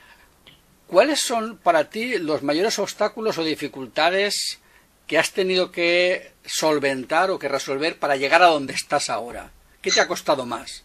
[0.95, 4.61] ¿Cuáles son para ti los mayores obstáculos o dificultades
[5.09, 9.51] que has tenido que solventar o que resolver para llegar a donde estás ahora?
[9.83, 10.85] ¿Qué te ha costado más?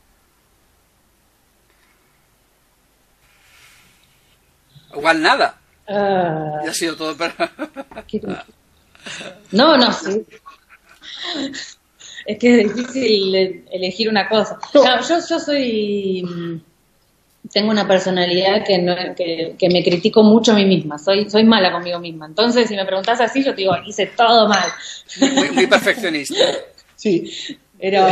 [4.96, 5.60] Igual nada.
[5.88, 7.16] Uh, ya ha sido todo.
[9.52, 10.26] no, no, sí
[12.30, 14.60] es que es difícil elegir una cosa.
[14.74, 16.62] yo, yo soy.
[17.52, 20.98] Tengo una personalidad que, que, me critico mucho a mí misma.
[20.98, 22.28] Soy, soy mala conmigo misma.
[22.28, 24.70] Entonces, si me preguntas así, yo te digo, hice todo mal.
[25.54, 26.36] Muy, perfeccionista.
[26.96, 27.32] Sí.
[27.80, 28.08] Pero.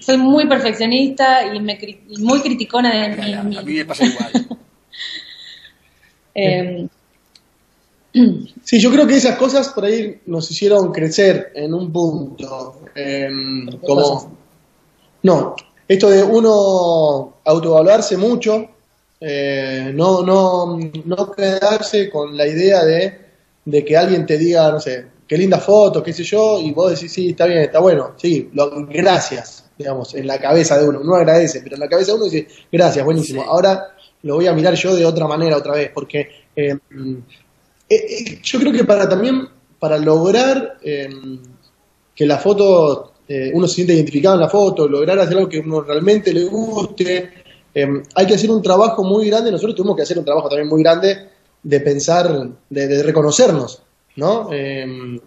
[0.00, 1.78] soy muy perfeccionista y, me,
[2.18, 3.34] muy criticona de mí.
[3.34, 4.32] A mí me pasa igual.
[6.34, 6.88] eh,
[8.64, 12.82] Sí, yo creo que esas cosas por ahí nos hicieron crecer en un punto.
[12.94, 14.36] Em, como,
[15.22, 15.54] no,
[15.88, 18.68] esto de uno autoevaluarse mucho,
[19.20, 23.18] eh, no, no, no quedarse con la idea de,
[23.64, 26.90] de, que alguien te diga, no sé, qué linda foto, qué sé yo, y vos
[26.90, 31.00] decís, sí, está bien, está bueno, sí, lo, gracias, digamos, en la cabeza de uno.
[31.00, 33.42] Uno agradece, pero en la cabeza de uno dice, gracias, buenísimo.
[33.42, 37.22] Ahora lo voy a mirar yo de otra manera otra vez, porque eh, eh,
[37.88, 39.48] eh, yo creo que para también,
[39.78, 45.36] para lograr que la foto, eh, uno se sienta identificado en la foto, lograr hacer
[45.36, 47.30] algo que uno realmente le guste,
[47.74, 50.68] em, hay que hacer un trabajo muy grande, nosotros tuvimos que hacer un trabajo también
[50.68, 51.28] muy grande
[51.62, 53.82] de pensar, de, reconocernos,
[54.16, 54.52] ¿no?
[54.52, 55.20] Em,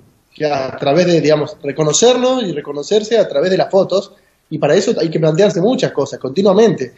[0.52, 4.14] a través de, digamos, reconocernos y reconocerse a través de las fotos,
[4.50, 6.94] y para eso hay que plantearse muchas cosas continuamente,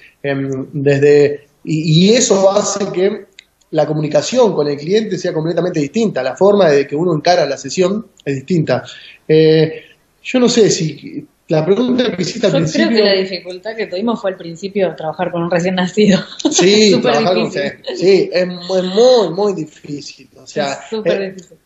[0.72, 3.26] desde, y, y eso hace que
[3.74, 7.58] la comunicación con el cliente sea completamente distinta, la forma de que uno encara la
[7.58, 8.84] sesión es distinta.
[9.28, 9.82] Eh,
[10.24, 12.88] yo no sé si la pregunta que hiciste al yo principio...
[12.88, 16.20] creo que la dificultad que tuvimos fue al principio trabajar con un recién nacido.
[16.50, 20.30] Sí, trabajar con, sí, es muy, muy, difícil.
[20.38, 21.58] O sea, es súper difícil.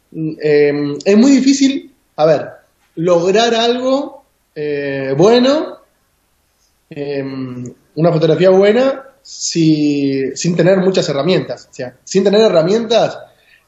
[0.42, 2.48] Eh, es muy difícil, a ver,
[2.96, 4.24] lograr algo
[4.56, 5.78] eh, bueno,
[7.96, 11.68] una fotografía buena si, sin tener muchas herramientas.
[11.70, 13.20] O sea, sin tener herramientas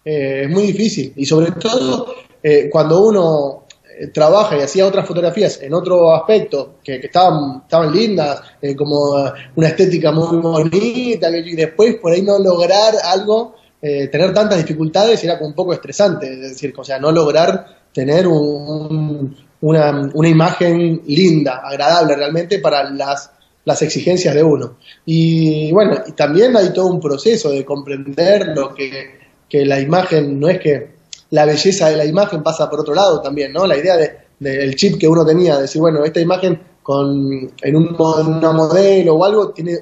[0.04, 1.14] eh, es muy difícil.
[1.18, 3.66] Y sobre todo eh, cuando uno
[4.08, 9.68] trabaja y hacía otras fotografías en otro aspecto que, estaban, estaban lindas, eh, como una
[9.68, 15.50] estética muy bonita, y después por ahí no lograr algo, tener tantas dificultades era como
[15.50, 22.16] un poco estresante, es decir, o sea, no lograr tener una, una imagen linda, agradable
[22.16, 23.32] realmente para las
[23.70, 24.78] las exigencias de uno.
[25.06, 30.50] Y bueno, también hay todo un proceso de comprender lo que, que la imagen no
[30.50, 30.99] es que
[31.32, 33.68] la belleza de la imagen pasa por otro lado también, ¿no?
[33.68, 37.76] La idea del de, chip que uno tenía, de decir, bueno, esta imagen con, en,
[37.76, 39.78] un, una modelo o algo tiene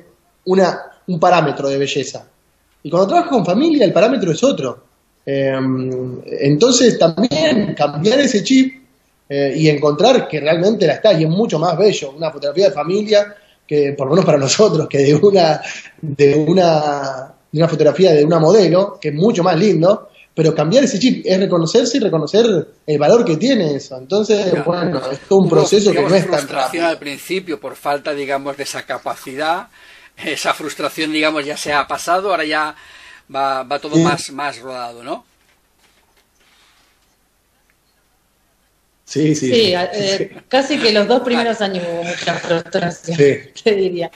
[0.46, 2.26] una, un parámetro de belleza.
[2.84, 4.84] Y cuando trabajas con familia, el parámetro es otro.
[5.26, 8.82] Em, entonces también cambiar ese chip
[9.28, 12.14] eh, y encontrar que realmente la está y es mucho más bello.
[12.16, 13.36] Una fotografía de familia
[13.68, 15.62] que por lo menos para nosotros, que de una,
[16.02, 20.07] de una, de una fotografía de una modelo, que es mucho más lindo,
[20.38, 22.46] pero cambiar ese chip es reconocerse y reconocer
[22.86, 23.98] el valor que tiene eso.
[23.98, 26.86] Entonces, bueno, es todo un proceso que no es tan rápido.
[26.86, 29.68] al principio por falta, digamos, de esa capacidad,
[30.16, 32.76] esa frustración, digamos, ya se ha pasado, ahora ya
[33.36, 35.26] va, va todo más, más rodado, ¿no?
[39.06, 39.52] Sí, sí.
[39.52, 43.18] Sí, eh, casi que los dos primeros años hubo mucha frustración,
[43.64, 44.12] te diría.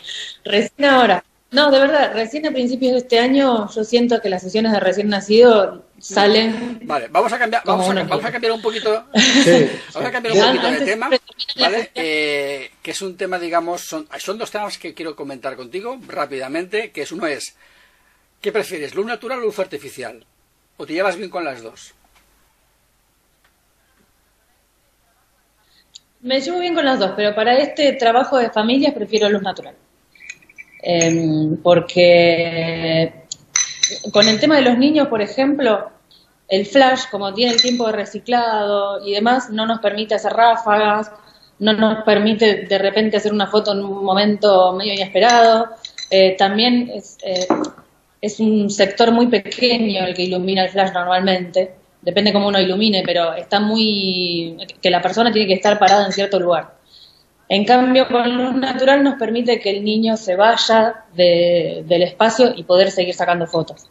[0.46, 4.42] Recién ahora, no, de verdad, recién a principios de este año yo siento que las
[4.42, 6.80] sesiones de recién nacido salen.
[6.84, 9.06] Vale, vamos a cambiar, vamos a, cambiar un poquito,
[9.94, 11.10] vamos a cambiar un poquito de tema,
[11.60, 11.92] ¿vale?
[11.94, 16.92] Eh, que es un tema, digamos, son, son dos temas que quiero comentar contigo rápidamente,
[16.92, 17.56] que es uno es,
[18.40, 20.26] ¿qué prefieres, luz natural o luz artificial?
[20.78, 21.94] ¿O te llevas bien con las dos?
[26.22, 29.76] Me llevo bien con las dos, pero para este trabajo de familias prefiero luz natural.
[30.82, 33.14] Em, porque
[34.12, 35.90] con el tema de los niños, por ejemplo,
[36.48, 41.12] el flash, como tiene el tiempo de reciclado y demás, no nos permite hacer ráfagas,
[41.60, 45.70] no nos permite de repente hacer una foto en un momento medio inesperado.
[46.10, 47.48] Eh, también es, eh,
[48.22, 53.04] es un sector muy pequeño el que ilumina el flash normalmente depende cómo uno ilumine,
[53.06, 56.81] pero está muy, que la persona tiene que estar parada en cierto lugar.
[57.54, 62.64] En cambio, con luz natural nos permite que el niño se vaya del espacio y
[62.64, 63.90] poder seguir sacando fotos.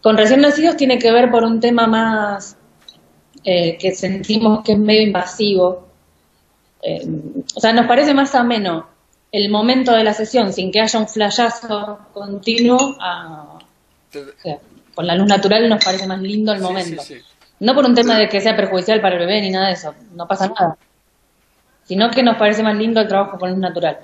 [0.00, 2.56] Con recién nacidos tiene que ver por un tema más
[3.44, 5.88] eh, que sentimos que es medio invasivo.
[6.82, 7.06] Eh,
[7.54, 8.88] o sea, nos parece más ameno
[9.30, 12.96] el momento de la sesión sin que haya un flashazo continuo.
[14.94, 17.02] con la luz natural nos parece más lindo el momento.
[17.60, 19.94] No por un tema de que sea perjudicial para el bebé ni nada de eso,
[20.14, 20.78] no pasa nada.
[21.86, 23.98] Sino que nos parece más lindo el trabajo con luz natural.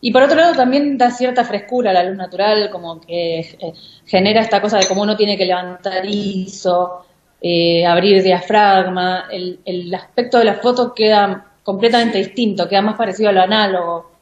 [0.00, 3.72] Y por otro lado también da cierta frescura a la luz natural, como que eh,
[4.06, 7.04] genera esta cosa de cómo uno tiene que levantar ISO,
[7.40, 13.30] eh, abrir diafragma, el, el aspecto de la foto queda completamente distinto, queda más parecido
[13.30, 14.12] a lo análogo.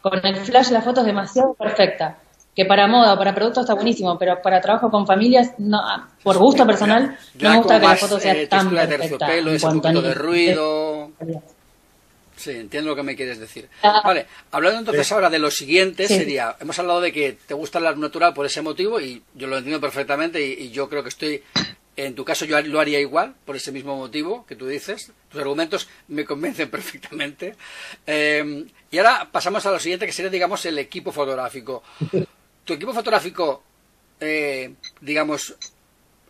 [0.00, 2.16] Con el flash la foto es demasiado perfecta
[2.54, 6.08] que para moda o para productos está buenísimo, pero para trabajo con familias, no, ah,
[6.22, 9.26] por gusto personal, no me gusta que la foto sea eh, tan perfecta.
[9.26, 11.10] Pelo, ese poquito de ruido.
[12.40, 13.68] Sí, entiendo lo que me quieres decir.
[13.82, 14.00] Ah.
[14.02, 17.94] Vale, hablando entonces ahora de lo siguiente, sería, hemos hablado de que te gusta la
[17.94, 21.42] natural por ese motivo y yo lo entiendo perfectamente y, yo creo que estoy,
[21.96, 25.38] en tu caso yo lo haría igual, por ese mismo motivo que tú dices, tus
[25.38, 27.56] argumentos me convencen perfectamente.
[28.06, 31.82] Eh, y ahora pasamos a lo siguiente que sería, digamos, el equipo fotográfico.
[32.64, 33.62] tu equipo fotográfico,
[34.18, 34.72] eh,
[35.02, 35.56] digamos,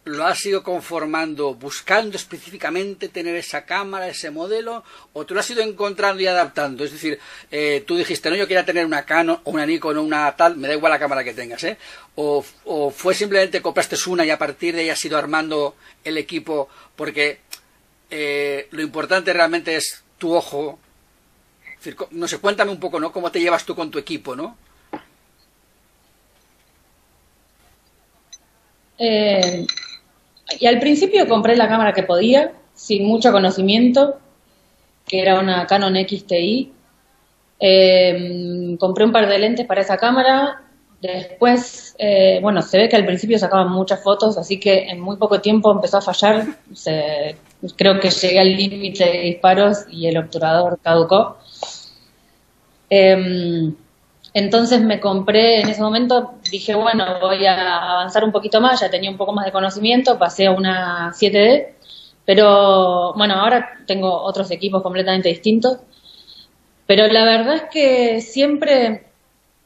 [0.05, 4.83] lo has ido conformando buscando específicamente tener esa cámara, ese modelo,
[5.13, 6.85] o tú lo has ido encontrando y adaptando?
[6.85, 7.19] Es decir,
[7.51, 10.57] eh, tú dijiste, no, yo quería tener una Canon o una Nikon o una tal,
[10.57, 11.77] me da igual la cámara que tengas, ¿eh?
[12.17, 12.43] O,
[12.91, 17.41] fue simplemente compraste una y a partir de ahí has ido armando el equipo porque
[18.11, 20.79] eh, lo importante realmente es tu ojo.
[22.11, 23.13] no sé, cuéntame un poco, ¿no?
[23.13, 24.57] ¿Cómo te llevas tú con tu equipo, ¿no?
[29.03, 29.67] Eh,
[30.59, 34.19] y al principio compré la cámara que podía, sin mucho conocimiento,
[35.07, 36.73] que era una Canon XTI.
[37.61, 40.63] Eh, compré un par de lentes para esa cámara.
[41.01, 45.17] Después, eh, bueno, se ve que al principio sacaban muchas fotos, así que en muy
[45.17, 46.47] poco tiempo empezó a fallar.
[47.77, 51.39] creo que llegué al límite de disparos y el obturador caducó.
[52.89, 53.73] Eh,
[54.33, 58.91] entonces me compré, en ese momento dije, bueno, voy a avanzar un poquito más, ya
[58.91, 61.69] tenía un poco más de conocimiento, pasé a una 7D,
[62.25, 65.79] pero bueno, ahora tengo otros equipos completamente distintos,
[66.87, 69.07] pero la verdad es que siempre,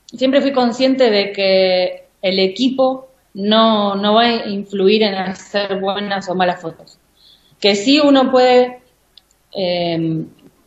[0.07, 6.29] siempre fui consciente de que el equipo no, no va a influir en hacer buenas
[6.29, 6.99] o malas fotos.
[7.61, 8.83] que sí uno puede,
[9.53, 10.25] eh,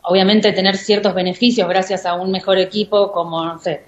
[0.08, 3.84] obviamente, tener ciertos beneficios gracias a un mejor equipo, como, no sé,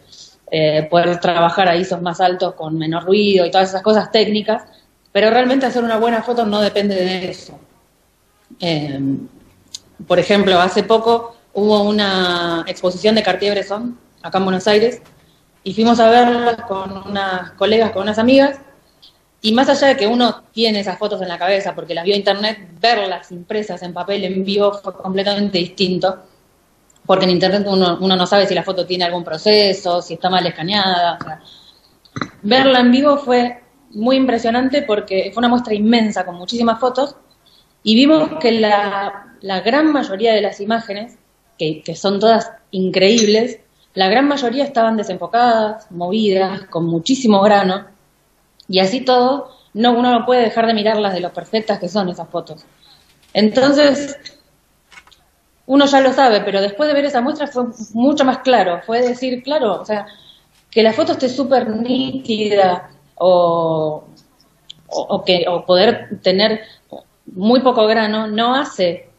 [0.51, 4.63] eh, poder trabajar a ISOs más altos con menor ruido y todas esas cosas técnicas,
[5.11, 7.59] pero realmente hacer una buena foto no depende de eso.
[8.59, 8.99] Eh,
[10.07, 15.01] por ejemplo, hace poco hubo una exposición de Cartier-Bresson acá en Buenos Aires
[15.63, 18.59] y fuimos a verla con unas colegas, con unas amigas
[19.41, 22.13] y más allá de que uno tiene esas fotos en la cabeza porque las vio
[22.13, 26.23] en internet, verlas impresas en papel en vivo fue completamente distinto.
[27.05, 30.29] Porque en internet uno, uno no sabe si la foto tiene algún proceso, si está
[30.29, 31.17] mal escaneada.
[32.43, 37.15] verla en vivo fue muy impresionante porque fue una muestra inmensa con muchísimas fotos
[37.81, 41.17] y vimos que la, la gran mayoría de las imágenes,
[41.57, 43.61] que, que son todas increíbles,
[43.93, 47.85] la gran mayoría estaban desenfocadas, movidas, con muchísimo grano
[48.69, 52.07] y así todo, no, uno no puede dejar de mirarlas de lo perfectas que son
[52.07, 52.65] esas fotos.
[53.33, 54.17] Entonces,
[55.65, 58.81] uno ya lo sabe, pero después de ver esa muestra fue mucho más claro.
[58.85, 60.05] Fue decir, claro, o sea,
[60.69, 64.03] que la foto esté súper nítida o,
[64.87, 66.61] o, que, o poder tener
[67.25, 69.09] muy poco grano no hace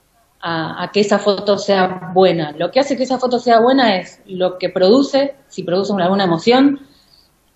[0.40, 2.52] a, a, que esa foto sea buena.
[2.52, 6.24] Lo que hace que esa foto sea buena es lo que produce, si produce alguna
[6.24, 6.80] emoción,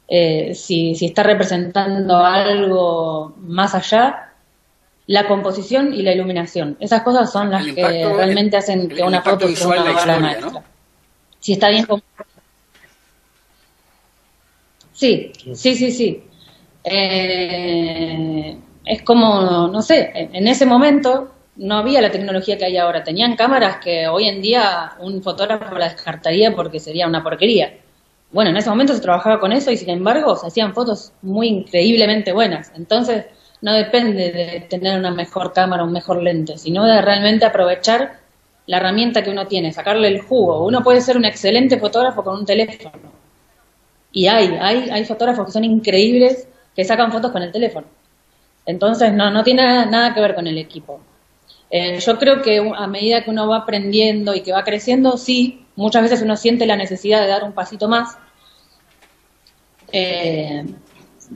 [0.09, 4.33] eh, si, si, está representando algo más allá,
[5.07, 6.77] la composición y la iluminación.
[6.81, 10.63] Esas cosas son las que realmente hacen que una foto sea una obra maestra.
[11.41, 11.87] Si está bien
[14.93, 16.25] Sí, sí, sí, sí.
[16.85, 23.05] Eh, es como, no sé, en ese momento no había la tecnología que hay ahora.
[23.05, 27.75] Tenían cámaras que hoy en día un fotógrafo la descartaría porque sería una porquería.
[28.35, 31.47] Bueno, en ese momento se trabajaba con eso y sin embargo se hacían fotos muy
[31.47, 32.73] increíblemente buenas.
[32.75, 33.27] Entonces,
[33.61, 38.19] no depende de tener una mejor cámara, un mejor lente, sino de realmente aprovechar
[38.67, 40.67] la herramienta que uno tiene, sacarle el jugo.
[40.67, 42.91] Uno puede ser un excelente fotógrafo con un teléfono.
[44.11, 47.87] Y hay, hay, hay fotógrafos que son increíbles que sacan fotos con el teléfono.
[48.67, 50.99] Entonces, no, no tiene nada, que ver con el equipo.
[51.71, 55.65] Eh, yo creo que a medida que uno va aprendiendo y que va creciendo, sí,
[55.77, 58.19] muchas veces uno siente la necesidad de dar un pasito más,
[59.95, 60.65] eh,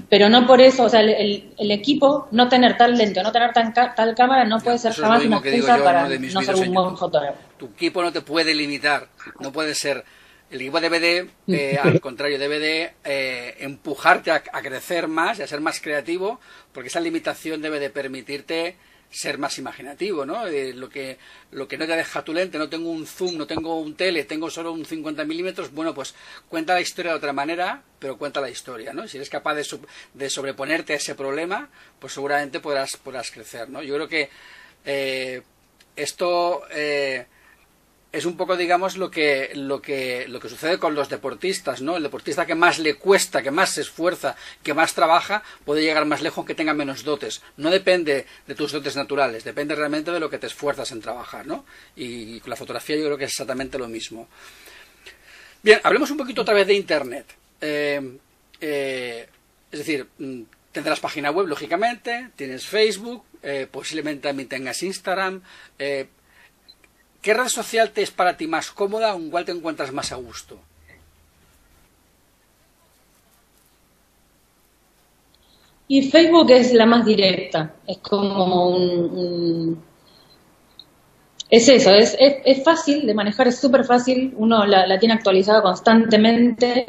[0.09, 3.53] pero no por eso, o sea, el, el, equipo, no tener tal lente, no tener
[3.53, 7.39] tan tal cámara, no puede ser jamás una excusa para no ser un buen fotógrafo.
[7.57, 9.09] Tu equipo no te puede limitar,
[9.41, 10.05] no puede ser.
[10.51, 15.43] El equipo debe eh, al contrario, debe de eh, empujarte a, a, crecer más y
[15.43, 16.41] a ser más creativo,
[16.73, 18.77] porque esa limitación debe de permitirte
[19.11, 20.47] ser más imaginativo, ¿no?
[20.47, 21.19] Eh, lo, que,
[21.53, 24.25] lo que no te deja tu lente, no tengo un zoom, no tengo un tele,
[24.25, 26.15] tengo solo un 50 milímetros, bueno, pues
[26.49, 29.09] cuenta la historia de otra manera, pero cuenta la historia, ¿no?
[29.09, 29.67] Si eres capaz de,
[30.15, 33.83] de sobreponerte a ese problema, pues seguramente podrás, podrás crecer, ¿no?
[33.83, 34.31] Yo creo que
[34.85, 35.43] eh,
[35.97, 36.63] esto...
[36.71, 37.27] Eh,
[38.11, 41.97] es un poco, digamos, lo que, lo que, lo que sucede con los deportistas, ¿no?
[41.97, 46.07] El deportista que más le cuesta, que más se esfuerza, que más trabaja, puede llegar
[46.07, 47.43] más lejos que tenga menos dotes.
[47.59, 51.47] No depende de tus dotes naturales, depende realmente de lo que te esfuerzas en trabajar,
[51.47, 51.67] ¿no?
[51.97, 54.29] Y con la fotografía yo creo que es exactamente lo mismo.
[55.63, 57.27] Bien, hablemos un poquito otra vez de Internet.
[57.61, 58.19] Eh,
[58.61, 59.29] eh,
[59.71, 60.43] es decir, mm,
[60.73, 65.43] tendrás página web, lógicamente, tienes Facebook, eh, posiblemente también tengas Instagram.
[67.23, 70.13] ¿Qué red social te es para ti más cómoda o en cuál te encuentras más
[70.13, 70.59] a gusto?
[75.89, 79.83] Y Facebook es la más directa, es como un...
[81.49, 86.85] es eso, es, es, fácil de manejar, es súper fácil, uno la, tiene actualizada constantemente,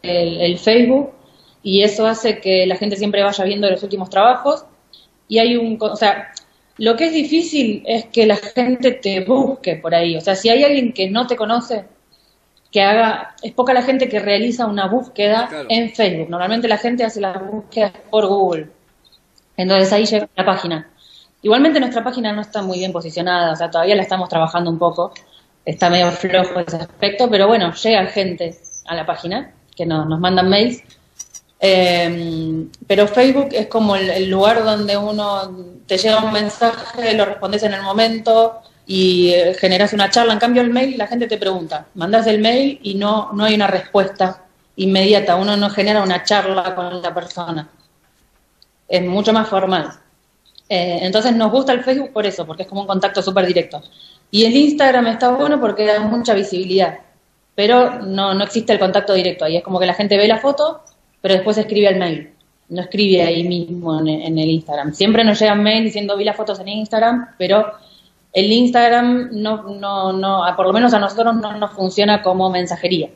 [0.00, 1.10] el, el Facebook,
[1.62, 4.64] y eso hace que la gente siempre vaya viendo los últimos trabajos,
[5.28, 6.32] y hay un, o sea,
[6.78, 10.16] lo que es difícil es que la gente te busque por ahí.
[10.16, 11.84] O sea, si hay alguien que no te conoce,
[12.72, 16.28] que haga, es poca la gente que realiza una búsqueda en Facebook.
[16.28, 18.68] Normalmente la gente hace las búsquedas por Google.
[19.56, 20.90] Entonces ahí llega la página.
[21.42, 24.78] Igualmente nuestra página no está muy bien posicionada, o sea, todavía la estamos trabajando un
[24.78, 25.12] poco.
[25.64, 28.56] Está medio flojo ese aspecto, pero bueno, llega gente
[28.86, 30.82] a la página que nos mandan mails
[31.60, 37.62] eh, pero Facebook es como el, lugar donde uno te llega un mensaje, lo respondes
[37.62, 40.32] en el momento y eh, generas una charla.
[40.32, 43.54] En cambio, el mail, la gente te pregunta, mandas el mail y no, no hay
[43.54, 44.44] una respuesta
[44.76, 45.36] inmediata.
[45.36, 47.68] Uno no genera una charla con la persona.
[48.88, 49.90] Es mucho más formal.
[50.68, 53.82] Eh, entonces nos gusta el Facebook por eso, porque es como un contacto súper directo.
[54.30, 56.98] Y el Instagram está bueno porque da mucha visibilidad,
[57.54, 59.56] pero no, no existe el contacto directo ahí.
[59.56, 60.82] Es como que la gente ve la foto
[61.24, 62.34] pero después escribe al mail.
[62.68, 64.92] no escribe ahí mismo en, el Instagram.
[64.92, 67.64] Siempre nos llegan mail diciendo vi las fotos en Instagram, pero
[68.30, 73.08] el Instagram no, no, no, por lo menos a nosotros no nos funciona como mensajería.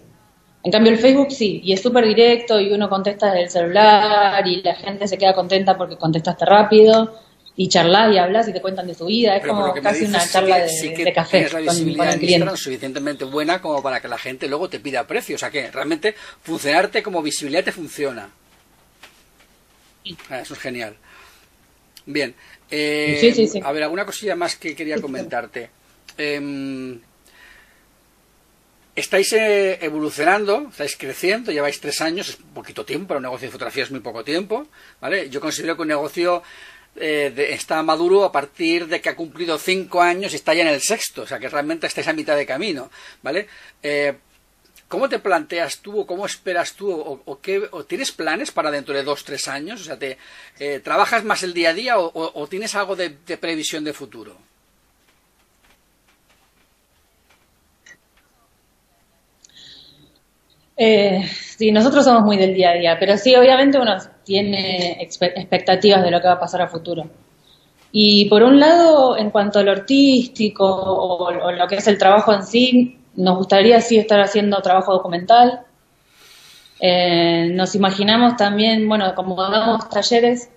[0.63, 4.47] En cambio el Facebook sí, y es súper directo y uno contesta desde el celular
[4.47, 7.13] y la gente se queda contenta porque contestaste rápido
[7.61, 9.37] y charlas y hablas y te cuentan de su vida.
[9.37, 13.83] Es como casi una charla de, café tienes la visibilidad con, Instagram suficientemente buena como
[13.83, 15.35] para que la gente luego te pida precio.
[15.35, 18.31] O sea que realmente funcionarte como visibilidad te funciona.
[20.31, 20.95] Ah, eso es genial.
[22.07, 22.33] Bien.
[22.71, 25.69] Eh, a ver, alguna cosilla más que quería comentarte.
[26.17, 26.97] Eh,
[28.95, 33.53] estáis eh, evolucionando, estáis creciendo, lleváis tres años, es poquito tiempo, para un negocio de
[33.53, 34.69] fotografía es muy poco tiempo,
[35.01, 35.29] ¿vale?
[35.29, 36.45] Yo considero que un negocio
[37.01, 40.69] eh, está maduro a partir de que ha cumplido cinco años y está ya en
[40.69, 42.91] el sexto, o sea que realmente estáis a mitad de camino,
[43.23, 43.49] ¿vale?
[43.83, 44.15] Eh,
[44.89, 49.03] ¿Cómo te planteas tú o cómo esperas tú o, qué, tienes planes para dentro de
[49.03, 49.83] dos, tres años?
[49.83, 50.17] O sea, te,
[50.83, 54.48] ¿trabajas más el día a día o, tienes algo de previsión de futuro?
[60.81, 66.05] Eh, sí, nosotros somos muy del día a día, pero sí, obviamente uno tiene expectativas
[66.05, 67.05] de lo que va a pasar a futuro.
[67.91, 72.33] Y por un lado, en cuanto a lo artístico o, lo que es el trabajo
[72.33, 75.63] en sí, nos gustaría sí estar haciendo trabajo documental.
[76.81, 80.49] Eh, nos imaginamos también, bueno, como damos talleres,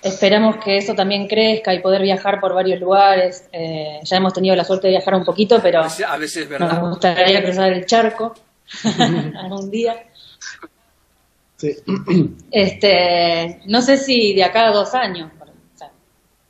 [0.00, 3.48] esperamos que eso también crezca y poder viajar por varios lugares.
[3.50, 6.80] Eh, ya hemos tenido la suerte de viajar un poquito, pero a veces, ¿verdad?
[6.80, 8.34] nos gustaría cruzar el charco.
[9.36, 10.06] algún día.
[12.50, 15.32] Este, no sé si de acá a dos años,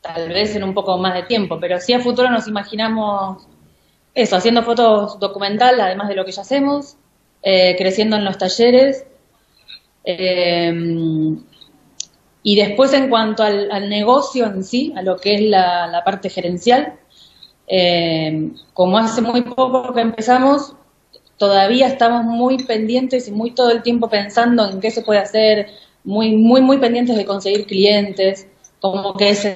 [0.00, 3.46] tal vez en un poco más de tiempo, pero sí a futuro nos imaginamos
[4.14, 6.96] eso, haciendo fotos documental, además de lo que ya hacemos,
[7.42, 9.04] eh, creciendo en los talleres.
[10.04, 10.72] Eh,
[12.42, 16.94] y después en cuanto al, negocio en sí, a lo que es la, parte gerencial,
[17.66, 20.74] eh, como hace muy poco que empezamos,
[21.38, 25.68] todavía estamos muy pendientes y muy todo el tiempo pensando en qué se puede hacer,
[26.04, 28.46] muy, muy, muy pendientes de conseguir clientes,
[28.80, 29.48] como que es,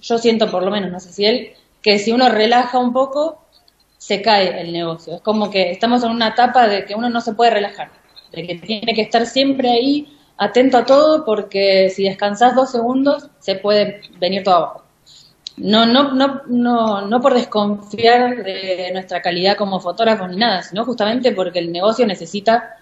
[0.00, 1.50] yo siento por lo menos, no sé si él,
[1.82, 3.44] que si uno relaja un poco,
[3.98, 5.16] se cae el negocio.
[5.16, 7.90] Es como que estamos en una etapa de que uno no se puede relajar,
[8.32, 13.28] de que tiene que estar siempre ahí atento a todo porque si descansas dos segundos
[13.40, 14.87] se puede venir todo abajo
[15.60, 20.84] no, no, no, no, no por desconfiar de nuestra calidad como fotógrafos ni nada, sino
[20.84, 22.76] justamente porque el negocio necesita,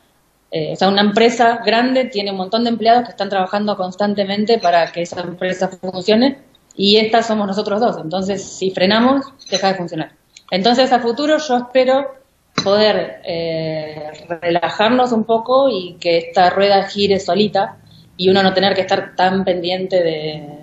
[0.51, 4.59] eh, o sea, una empresa grande tiene un montón de empleados que están trabajando constantemente
[4.59, 6.39] para que esa empresa funcione
[6.75, 7.97] y estas somos nosotros dos.
[8.03, 10.13] Entonces, si frenamos, deja de funcionar.
[10.51, 12.15] Entonces, a futuro yo espero
[12.63, 14.11] poder eh,
[14.41, 17.79] relajarnos un poco y que esta rueda gire solita
[18.17, 20.56] y uno no tener que estar tan pendiente de,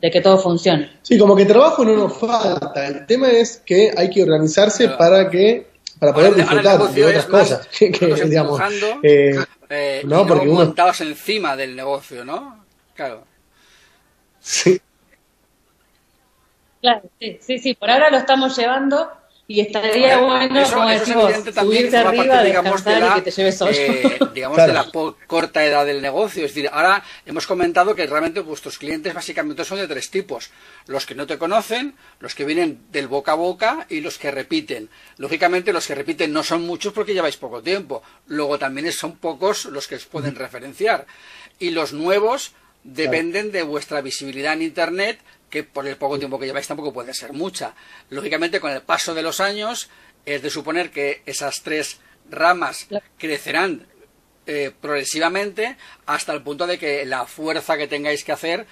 [0.00, 0.98] de que todo funcione.
[1.02, 2.86] Sí, como que trabajo no nos falta.
[2.86, 5.66] El tema es que hay que organizarse para que
[5.98, 7.66] para poder disfrutar de otras cosas.
[7.78, 8.60] que, digamos,
[9.02, 9.36] eh,
[9.68, 12.64] eh, no, porque no uno encima del negocio, ¿no?
[12.94, 13.24] Claro.
[14.40, 14.80] Sí.
[16.80, 19.10] Claro, sí, sí, sí, por ahora lo estamos llevando
[19.50, 24.18] y estaría bueno, como decimos, subirte arriba, digamos, de la, y que te lleves eh,
[24.34, 24.86] digamos, de la
[25.26, 26.44] corta edad del negocio.
[26.44, 30.50] Es decir, ahora hemos comentado que realmente vuestros clientes básicamente son de tres tipos.
[30.86, 34.30] Los que no te conocen, los que vienen del boca a boca y los que
[34.30, 34.90] repiten.
[35.16, 38.02] Lógicamente, los que repiten no son muchos porque lleváis poco tiempo.
[38.26, 41.06] Luego también son pocos los que os pueden referenciar.
[41.58, 42.52] Y los nuevos
[42.84, 45.20] dependen de vuestra visibilidad en Internet,
[45.50, 47.74] que por el poco tiempo que lleváis tampoco puede ser mucha.
[48.10, 49.88] Lógicamente, con el paso de los años,
[50.24, 51.98] es de suponer que esas tres
[52.30, 52.86] ramas
[53.18, 53.86] crecerán
[54.46, 55.76] eh, progresivamente
[56.06, 58.66] hasta el punto de que la fuerza que tengáis que hacer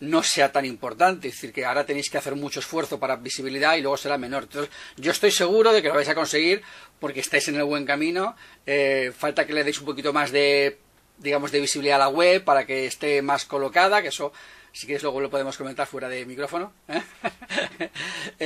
[0.00, 1.28] no sea tan importante.
[1.28, 4.44] Es decir, que ahora tenéis que hacer mucho esfuerzo para visibilidad y luego será menor.
[4.44, 6.62] Entonces, yo estoy seguro de que lo vais a conseguir
[7.00, 8.36] porque estáis en el buen camino.
[8.66, 10.78] Eh, falta que le deis un poquito más de
[11.18, 14.32] digamos de visibilidad a la web para que esté más colocada que eso
[14.72, 16.72] si quieres luego lo podemos comentar fuera de micrófono,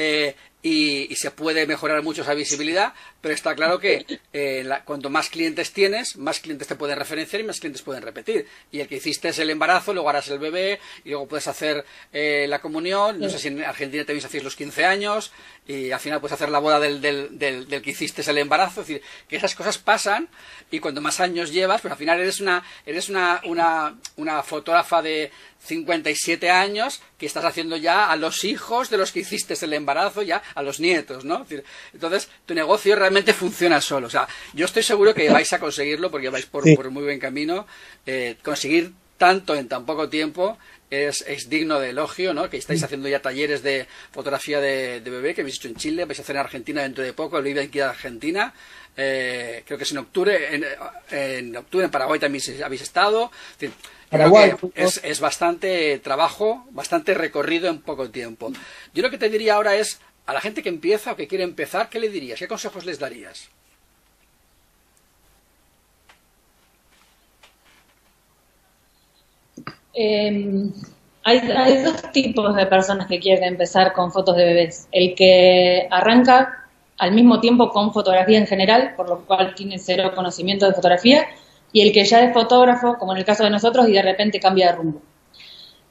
[0.63, 0.69] ¿eh?
[0.73, 5.29] Eh, y, se puede mejorar mucho esa visibilidad, pero está claro que eh, cuanto más
[5.29, 8.47] clientes tienes, más clientes te pueden referenciar y más clientes pueden repetir.
[8.71, 11.85] Y el que hiciste es el embarazo, luego harás el bebé y luego puedes hacer
[12.13, 13.21] la comunión.
[13.21, 15.33] No sé si en Argentina también hacéis los 15 años
[15.67, 18.81] y al final puedes hacer la boda del, del, del, del, que hiciste el embarazo.
[18.81, 20.29] Es decir, que esas cosas pasan
[20.71, 25.03] y cuanto más años llevas, pues al final eres una, eres una, una, una fotógrafa
[25.03, 25.31] de
[25.65, 30.23] 57 años que estás haciendo ya a los hijos de los que hiciste el embarazo,
[30.23, 31.47] ya a los nietos, ¿no?
[31.93, 34.07] Entonces, tu negocio realmente funciona solo.
[34.07, 37.19] O sea, yo estoy seguro que vais a conseguirlo porque vais por, por muy buen
[37.19, 37.67] camino,
[38.07, 40.59] eh, conseguir tanto en tan poco tiempo
[40.91, 42.51] es, es, digno de elogio, ¿no?
[42.51, 46.19] Que estáis haciendo ya talleres de fotografía de, bebé que habéis hecho en Chile, vais
[46.19, 48.53] a hacer en Argentina dentro de poco, el Vive aquí en Argentina.
[48.95, 50.67] Eh, creo que es en octubre, en,
[51.11, 53.31] en, octubre en Paraguay también habéis estado.
[54.11, 54.53] Paraguay.
[54.75, 58.53] Es, es bastante trabajo, bastante recorrido en poco tiempo.
[58.93, 61.45] Yo lo que te diría ahora es, a la gente que empieza o que quiere
[61.45, 62.39] empezar, ¿qué le dirías?
[62.39, 63.51] ¿Qué consejos les darías?
[69.95, 70.71] Eh,
[71.25, 74.89] hay, hay, dos tipos de personas que quieren empezar con fotos de bebés.
[74.91, 76.67] El que arranca
[76.99, 81.27] al mismo tiempo con fotografía en general, por lo cual tiene cero conocimiento de fotografía,
[81.73, 84.41] y el que ya es fotógrafo, como en el caso de nosotros, y de repente
[84.41, 85.03] cambia de rumbo.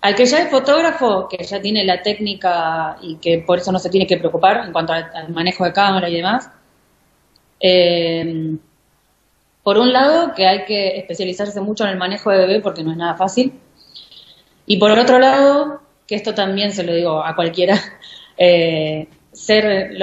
[0.02, 3.78] Al que ya es fotógrafo, que ya tiene la técnica y que por eso no
[3.78, 6.50] se tiene que preocupar en cuanto al, manejo de cámara y demás,
[7.60, 8.56] eh,
[9.62, 12.92] por un lado, que hay que especializarse mucho en el manejo de bebé porque no
[12.92, 13.54] es nada fácil,
[14.66, 17.80] y por otro lado, que esto también se lo digo a cualquiera,
[18.38, 19.94] eh, ser,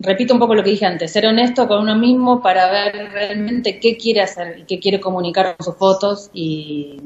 [0.00, 3.78] repito un poco lo que dije antes, ser honesto con uno mismo para ver realmente
[3.78, 6.96] qué quiere hacer y qué quiere comunicar con sus fotos y,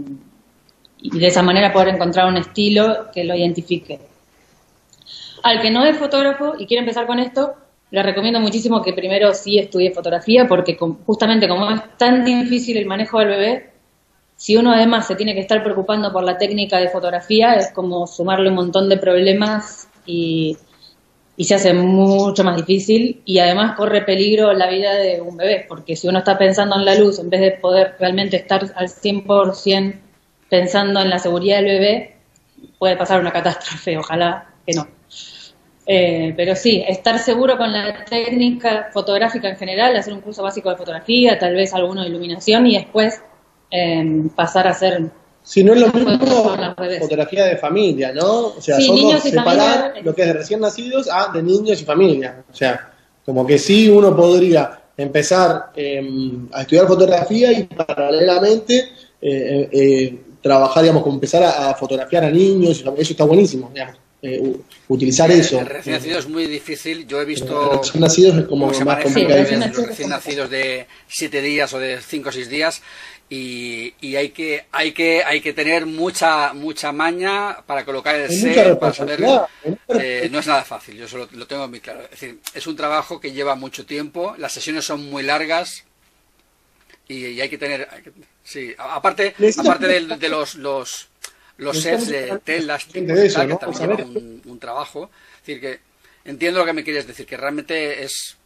[1.01, 4.01] y de esa manera poder encontrar un estilo que lo identifique.
[5.43, 7.55] Al que no es fotógrafo y quiere empezar con esto,
[7.91, 10.77] le recomiendo muchísimo que primero sí estudie fotografía porque
[11.07, 13.71] justamente como es tan difícil el manejo del bebé,
[14.37, 18.07] si uno además se tiene que estar preocupando por la técnica de fotografía, es como
[18.07, 20.57] sumarle un montón de problemas y,
[21.41, 25.95] se hace mucho más difícil y además corre peligro la vida de un bebé, porque
[25.97, 30.01] si uno está pensando en la luz en vez de poder realmente estar al 100%
[30.49, 32.17] pensando en la seguridad del bebé,
[32.79, 34.87] puede pasar una catástrofe, ojalá que no.
[35.91, 40.69] Eh, pero sí, estar seguro con la técnica fotográfica en general, hacer un curso básico
[40.69, 43.23] de fotografía, tal vez alguno de iluminación y después
[43.71, 45.11] eh, pasar a hacer...
[45.43, 46.19] Si no es lo mismo
[47.01, 48.49] fotografía de familia, ¿no?
[48.49, 52.45] O sea, sí, separar lo que es de recién nacidos a de niños y familia.
[52.53, 52.93] O sea,
[53.25, 58.91] como que sí uno podría empezar em, a estudiar fotografía y paralelamente
[59.23, 63.97] eh, eh, trabajar, digamos, como empezar a, fotografiar a niños, eso está buenísimo, digamos.
[64.21, 64.57] Eh,
[64.89, 65.61] utilizar eso.
[65.61, 67.07] El recién nacido es muy difícil.
[67.07, 67.81] Yo he visto.
[67.81, 69.39] Recién nacidos es como más complicado.
[69.39, 72.83] los recién nacidos de 7 días o de 5 o 6 días
[73.31, 78.31] y, y, hay que hay que hay que tener mucha mucha maña para colocar el
[78.31, 79.47] set para
[80.01, 82.75] eh, no es nada fácil yo solo lo tengo muy claro es decir es un
[82.75, 85.85] trabajo que lleva mucho tiempo las sesiones son muy largas
[87.07, 87.89] y, hay que tener
[88.49, 91.09] sí aparte aparte de, de los los
[91.59, 95.11] los sets de telas que también lleva un, un, trabajo.
[95.41, 95.81] Es decir que
[96.25, 98.37] entiendo lo que me quieres decir que realmente es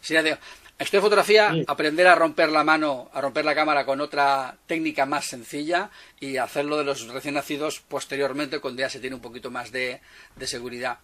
[0.00, 0.38] sería de
[0.78, 5.24] Estoy fotografía, aprender a romper la mano, a romper la cámara con otra técnica más
[5.24, 5.88] sencilla
[6.20, 10.02] y hacerlo de los recién nacidos posteriormente cuando ya se tiene un poquito más de,
[10.44, 10.98] seguridad.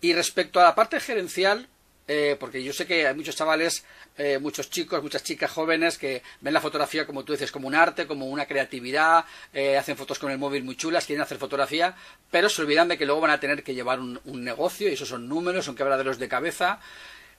[0.00, 1.68] Y respecto a la parte gerencial,
[2.08, 3.84] eh, porque yo sé que hay muchos chavales,
[4.16, 7.74] eh, muchos chicos, muchas chicas jóvenes que ven la fotografía, como tú dices, como un
[7.74, 11.94] arte, como una creatividad, eh, hacen fotos con el móvil muy chulas, quieren hacer fotografía,
[12.30, 14.94] pero se olvidan de que luego van a tener que llevar un, un negocio y
[14.94, 16.80] esos son números, son quebraderos de cabeza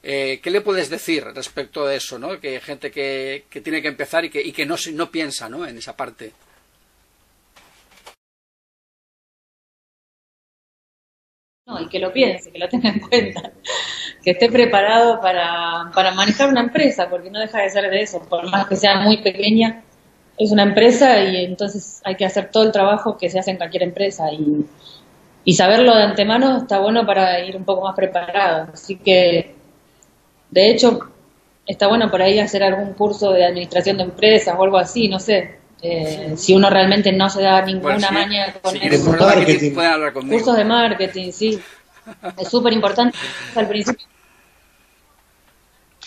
[0.01, 2.17] eh, ¿Qué le puedes decir respecto a eso?
[2.17, 2.39] ¿no?
[2.39, 5.65] Que gente que, que tiene que empezar y que, y que no, no piensa ¿no?
[5.65, 6.31] en esa parte.
[11.65, 13.53] No, y que lo piense, que lo tenga en cuenta,
[14.23, 18.21] que esté preparado para, para manejar una empresa, porque no deja de ser de eso,
[18.21, 19.83] por más que sea muy pequeña,
[20.37, 23.57] es una empresa y entonces hay que hacer todo el trabajo que se hace en
[23.57, 24.65] cualquier empresa y,
[25.43, 28.69] y saberlo de antemano está bueno para ir un poco más preparado.
[28.73, 29.55] Así que
[30.51, 30.99] de hecho,
[31.65, 35.19] está bueno por ahí hacer algún curso de administración de empresas o algo así, no
[35.19, 35.59] sé.
[35.81, 39.05] Eh, si uno realmente no se da ninguna maña con eso.
[40.29, 41.59] Cursos de marketing, sí.
[42.37, 43.17] Es súper importante
[43.55, 44.07] al principio.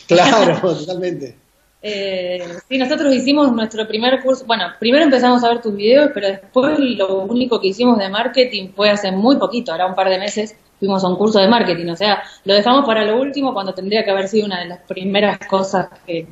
[0.07, 1.37] Claro, totalmente.
[1.85, 4.45] Eh, sí, nosotros hicimos nuestro primer curso.
[4.47, 8.69] Bueno, primero empezamos a ver tus videos, pero después lo único que hicimos de marketing
[8.75, 11.91] fue hace muy poquito, ahora un par de meses, fuimos a un curso de marketing,
[11.91, 14.79] o sea, lo dejamos para lo último cuando tendría que haber sido una de las
[14.81, 16.27] primeras cosas que,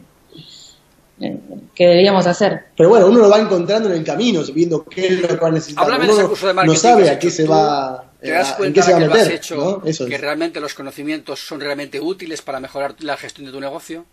[1.74, 2.66] que debíamos hacer.
[2.76, 5.48] Pero bueno, uno lo va encontrando en el camino, viendo qué es lo que va
[5.48, 5.84] a necesitar.
[5.84, 6.74] Háblame de ese curso de marketing.
[6.74, 8.04] No sabe a qué se va.
[8.20, 12.60] ¿Te das cuenta que lo has hecho, que realmente los conocimientos son realmente útiles para
[12.60, 14.04] mejorar la gestión de tu negocio?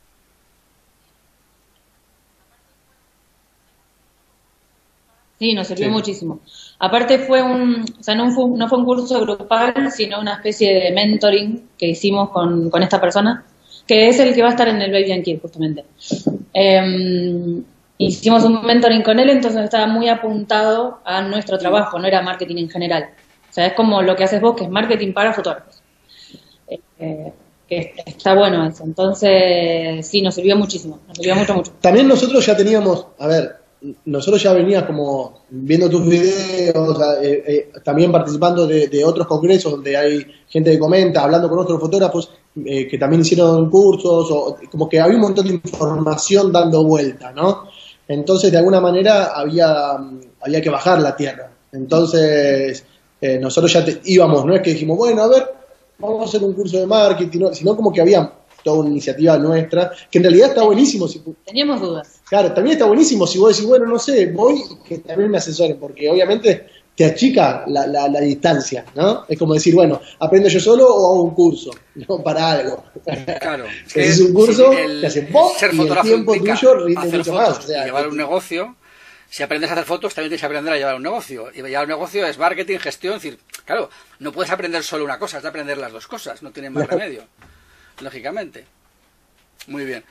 [5.40, 6.40] Sí, nos sirvió muchísimo.
[6.80, 10.74] Aparte fue un, o sea, no fue, no fue un curso grupal, sino una especie
[10.74, 13.46] de mentoring que hicimos con, con esta persona,
[13.86, 15.86] que es el que va a estar en el Baby and Kid, justamente.
[16.54, 17.64] Em,
[17.98, 22.58] hicimos un mentoring con él, entonces estaba muy apuntado a nuestro trabajo, no era marketing
[22.58, 23.10] en general.
[23.50, 25.82] O sea, es como lo que haces vos, que es marketing para fotógrafos.
[27.00, 27.32] Eh,
[27.68, 28.84] que está bueno eso.
[28.84, 31.74] Entonces, sí, nos sirvió muchísimo, nos sirvió mucho, mucho.
[31.82, 33.58] También nosotros ya teníamos, a ver,
[34.06, 39.96] nosotros ya veníamos como viendo tus videos, eh, eh, también participando de, otros congresos donde
[39.96, 45.00] hay gente que comenta, hablando con otros fotógrafos que también hicieron cursos, o como que
[45.00, 47.66] había un montón de información dando vuelta, ¿no?
[48.08, 49.96] Entonces, de alguna manera, había,
[50.42, 51.52] había que bajar la tierra.
[51.72, 52.84] Entonces,
[53.40, 55.54] nosotros ya íbamos, no es que dijimos, bueno, a ver,
[56.00, 58.32] vamos a hacer un curso de marketing, sino como que había
[58.68, 61.08] toda una iniciativa nuestra, que en realidad está buenísimo.
[61.08, 62.20] Si, Teníamos dudas.
[62.28, 65.78] Claro, también está buenísimo si vos decís, bueno, no sé, voy, que también me asesoren,
[65.80, 69.24] porque obviamente te achica la, la, distancia, ¿no?
[69.30, 72.84] Es como decir, bueno, aprendo yo solo o hago un curso, no para algo.
[73.40, 73.66] Claro.
[73.96, 77.60] es un curso, te haces vos y el tiempo tuyo rinde mucho más.
[77.60, 78.76] O sea, llevar un negocio
[79.30, 81.50] si aprendes a hacer fotos, también tienes que aprender a llevar un negocio.
[81.54, 83.16] Y llevar un negocio es marketing, gestión.
[83.16, 83.90] Es decir, claro,
[84.20, 86.42] no puedes aprender solo una cosa, has de aprender las dos cosas.
[86.42, 87.24] No tiene más remedio,
[88.02, 88.66] lógicamente.
[89.68, 90.04] Muy bien.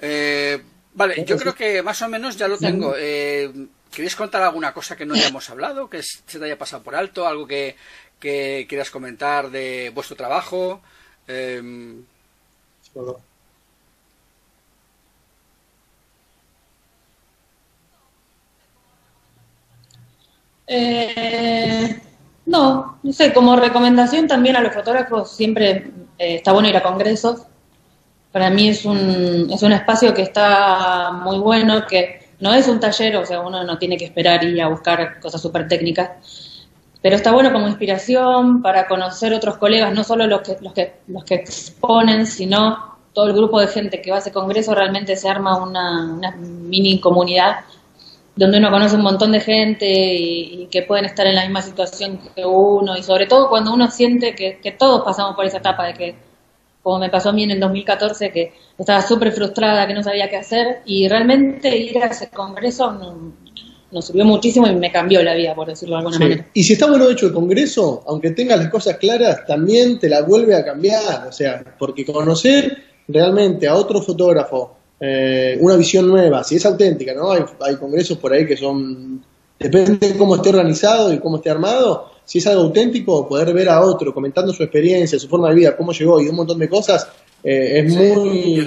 [0.00, 0.62] Eh,
[0.94, 2.94] vale, yo creo que más o menos ya lo tengo.
[2.96, 3.52] Eh,
[3.90, 7.26] ¿Queréis contar alguna cosa que no hayamos hablado, que se te haya pasado por alto?
[7.26, 7.76] ¿Algo que,
[8.20, 10.80] quieras comentar de vuestro trabajo?
[11.28, 12.02] Eh,
[20.66, 22.00] Eh,
[22.46, 26.82] no, no sé, como recomendación también a los fotógrafos siempre eh, está bueno ir a
[26.82, 27.42] congresos.
[28.32, 32.80] Para mí es un, es un espacio que está muy bueno, que no es un
[32.80, 36.10] taller, o sea, uno no tiene que esperar ir a buscar cosas súper técnicas,
[37.00, 40.94] pero está bueno como inspiración para conocer otros colegas, no solo los que, los que,
[41.06, 45.14] los que exponen, sino todo el grupo de gente que va a ese congreso, realmente
[45.14, 47.58] se arma una, una mini comunidad
[48.36, 52.18] donde uno conoce un montón de gente y, que pueden estar en la misma situación
[52.34, 55.94] que uno y sobre todo cuando uno siente que, todos pasamos por esa etapa de
[55.94, 56.14] que,
[56.82, 60.28] como me pasó a mí en el 2014, que estaba súper frustrada, que no sabía
[60.28, 62.90] qué hacer y realmente ir a ese congreso
[63.92, 66.46] nos sirvió muchísimo y me cambió la vida, por decirlo de alguna manera.
[66.52, 70.22] Y si está bueno hecho el congreso, aunque tengas las cosas claras, también te la
[70.22, 72.76] vuelve a cambiar, o sea, porque conocer
[73.06, 77.32] realmente a otro fotógrafo eh, una visión nueva, si es auténtica, ¿no?
[77.32, 79.22] Hay, hay, congresos por ahí que son,
[79.58, 83.68] depende de cómo esté organizado y cómo esté armado, si es algo auténtico, poder ver
[83.68, 86.68] a otro comentando su experiencia, su forma de vida, cómo llegó y un montón de
[86.68, 87.08] cosas,
[87.42, 88.64] eh, es muy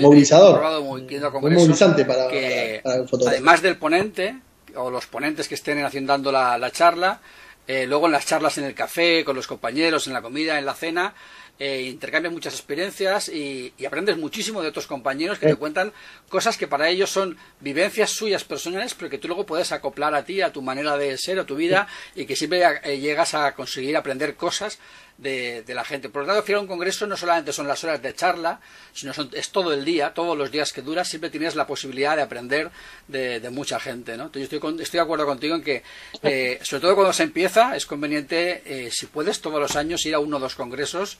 [0.00, 1.02] movilizador, muy,
[1.50, 3.30] movilizante para, el fotógrafo.
[3.30, 4.36] Además del ponente,
[4.76, 7.20] o los ponentes que estén haciendo dando la, charla,
[7.66, 10.66] eh, luego en las charlas en el café, con los compañeros, en la comida, en
[10.66, 11.12] la cena,
[11.60, 15.92] eh, intercambias muchas experiencias y, aprendes muchísimo de otros compañeros que te cuentan
[16.28, 20.24] cosas que para ellos son vivencias suyas personales, pero que tú luego puedes acoplar a
[20.24, 23.56] ti, a tu manera de ser, a tu vida, y que siempre eh, llegas a
[23.56, 24.78] conseguir aprender cosas
[25.16, 26.10] de, la gente.
[26.10, 28.60] Por lo tanto, final un congreso no solamente son las horas de charla,
[28.92, 32.14] sino son, es todo el día, todos los días que dura, siempre tienes la posibilidad
[32.14, 32.70] de aprender
[33.08, 34.16] de, mucha gente.
[34.16, 34.26] ¿no?
[34.26, 35.82] Entonces, yo estoy, estoy de acuerdo contigo en que,
[36.22, 40.20] eh, sobre todo cuando se empieza, es conveniente, si puedes, todos los años ir a
[40.20, 41.18] uno o dos congresos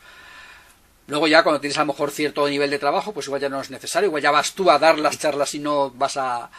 [1.09, 3.59] Luego ya cuando tienes a lo mejor cierto nivel de trabajo, pues igual ya no
[3.63, 6.51] es necesario, igual ya vas tú a dar las charlas y no vas a,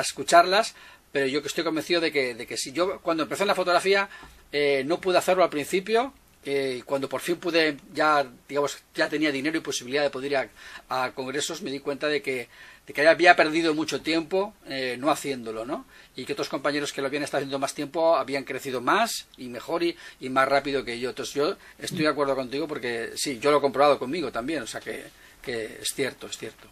[0.00, 0.76] escucharlas,
[1.10, 3.56] pero yo que estoy convencido de que, de que si yo cuando empecé en la
[3.56, 4.08] fotografía
[4.52, 6.14] eh, no pude hacerlo al principio,
[6.44, 10.50] eh, cuando por fin pude, ya digamos, ya tenía dinero y posibilidad de poder ir
[10.88, 12.48] a congresos, me di cuenta de que
[12.86, 15.86] de que había perdido mucho tiempo eh, no haciéndolo, ¿no?
[16.16, 19.48] Y que otros compañeros que lo habían estado haciendo más tiempo habían crecido más y
[19.48, 19.96] mejor y,
[20.28, 21.10] más rápido que yo.
[21.10, 24.66] Entonces yo estoy de acuerdo contigo porque sí, yo lo he comprobado conmigo también, o
[24.66, 25.06] sea que,
[25.46, 26.68] es cierto, es cierto.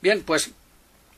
[0.00, 0.48] Bien, pues,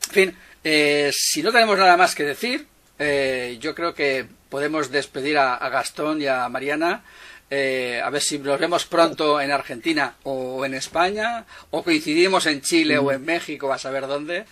[0.08, 2.66] en fin, eh, si no tenemos nada más que decir,
[2.98, 7.04] eh, yo creo que podemos despedir a Gastón y a Mariana.
[7.50, 12.60] Eh, a ver si nos vemos pronto en Argentina o en España, o coincidimos en
[12.60, 14.44] Chile o en México, a saber dónde.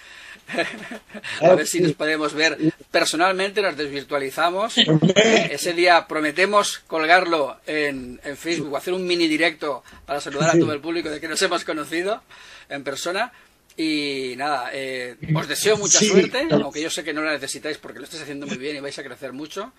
[1.43, 2.57] a ver si nos podemos ver
[2.91, 4.79] personalmente, nos desvirtualizamos.
[4.79, 10.73] Ese día prometemos colgarlo en, en Facebook, hacer un mini directo para saludar a todo
[10.73, 12.23] el público de que nos hemos conocido
[12.69, 13.33] en persona.
[13.77, 17.99] Y nada, eh, os deseo mucha suerte, aunque yo sé que no la necesitáis porque
[17.99, 19.73] lo estáis haciendo muy bien y vais a crecer mucho.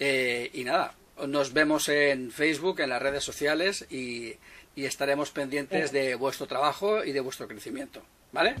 [0.00, 0.92] Eh, y nada,
[1.26, 4.34] nos vemos en Facebook, en las redes sociales y,
[4.76, 8.02] y estaremos pendientes de vuestro trabajo y de vuestro crecimiento.
[8.32, 8.54] ¿Vale?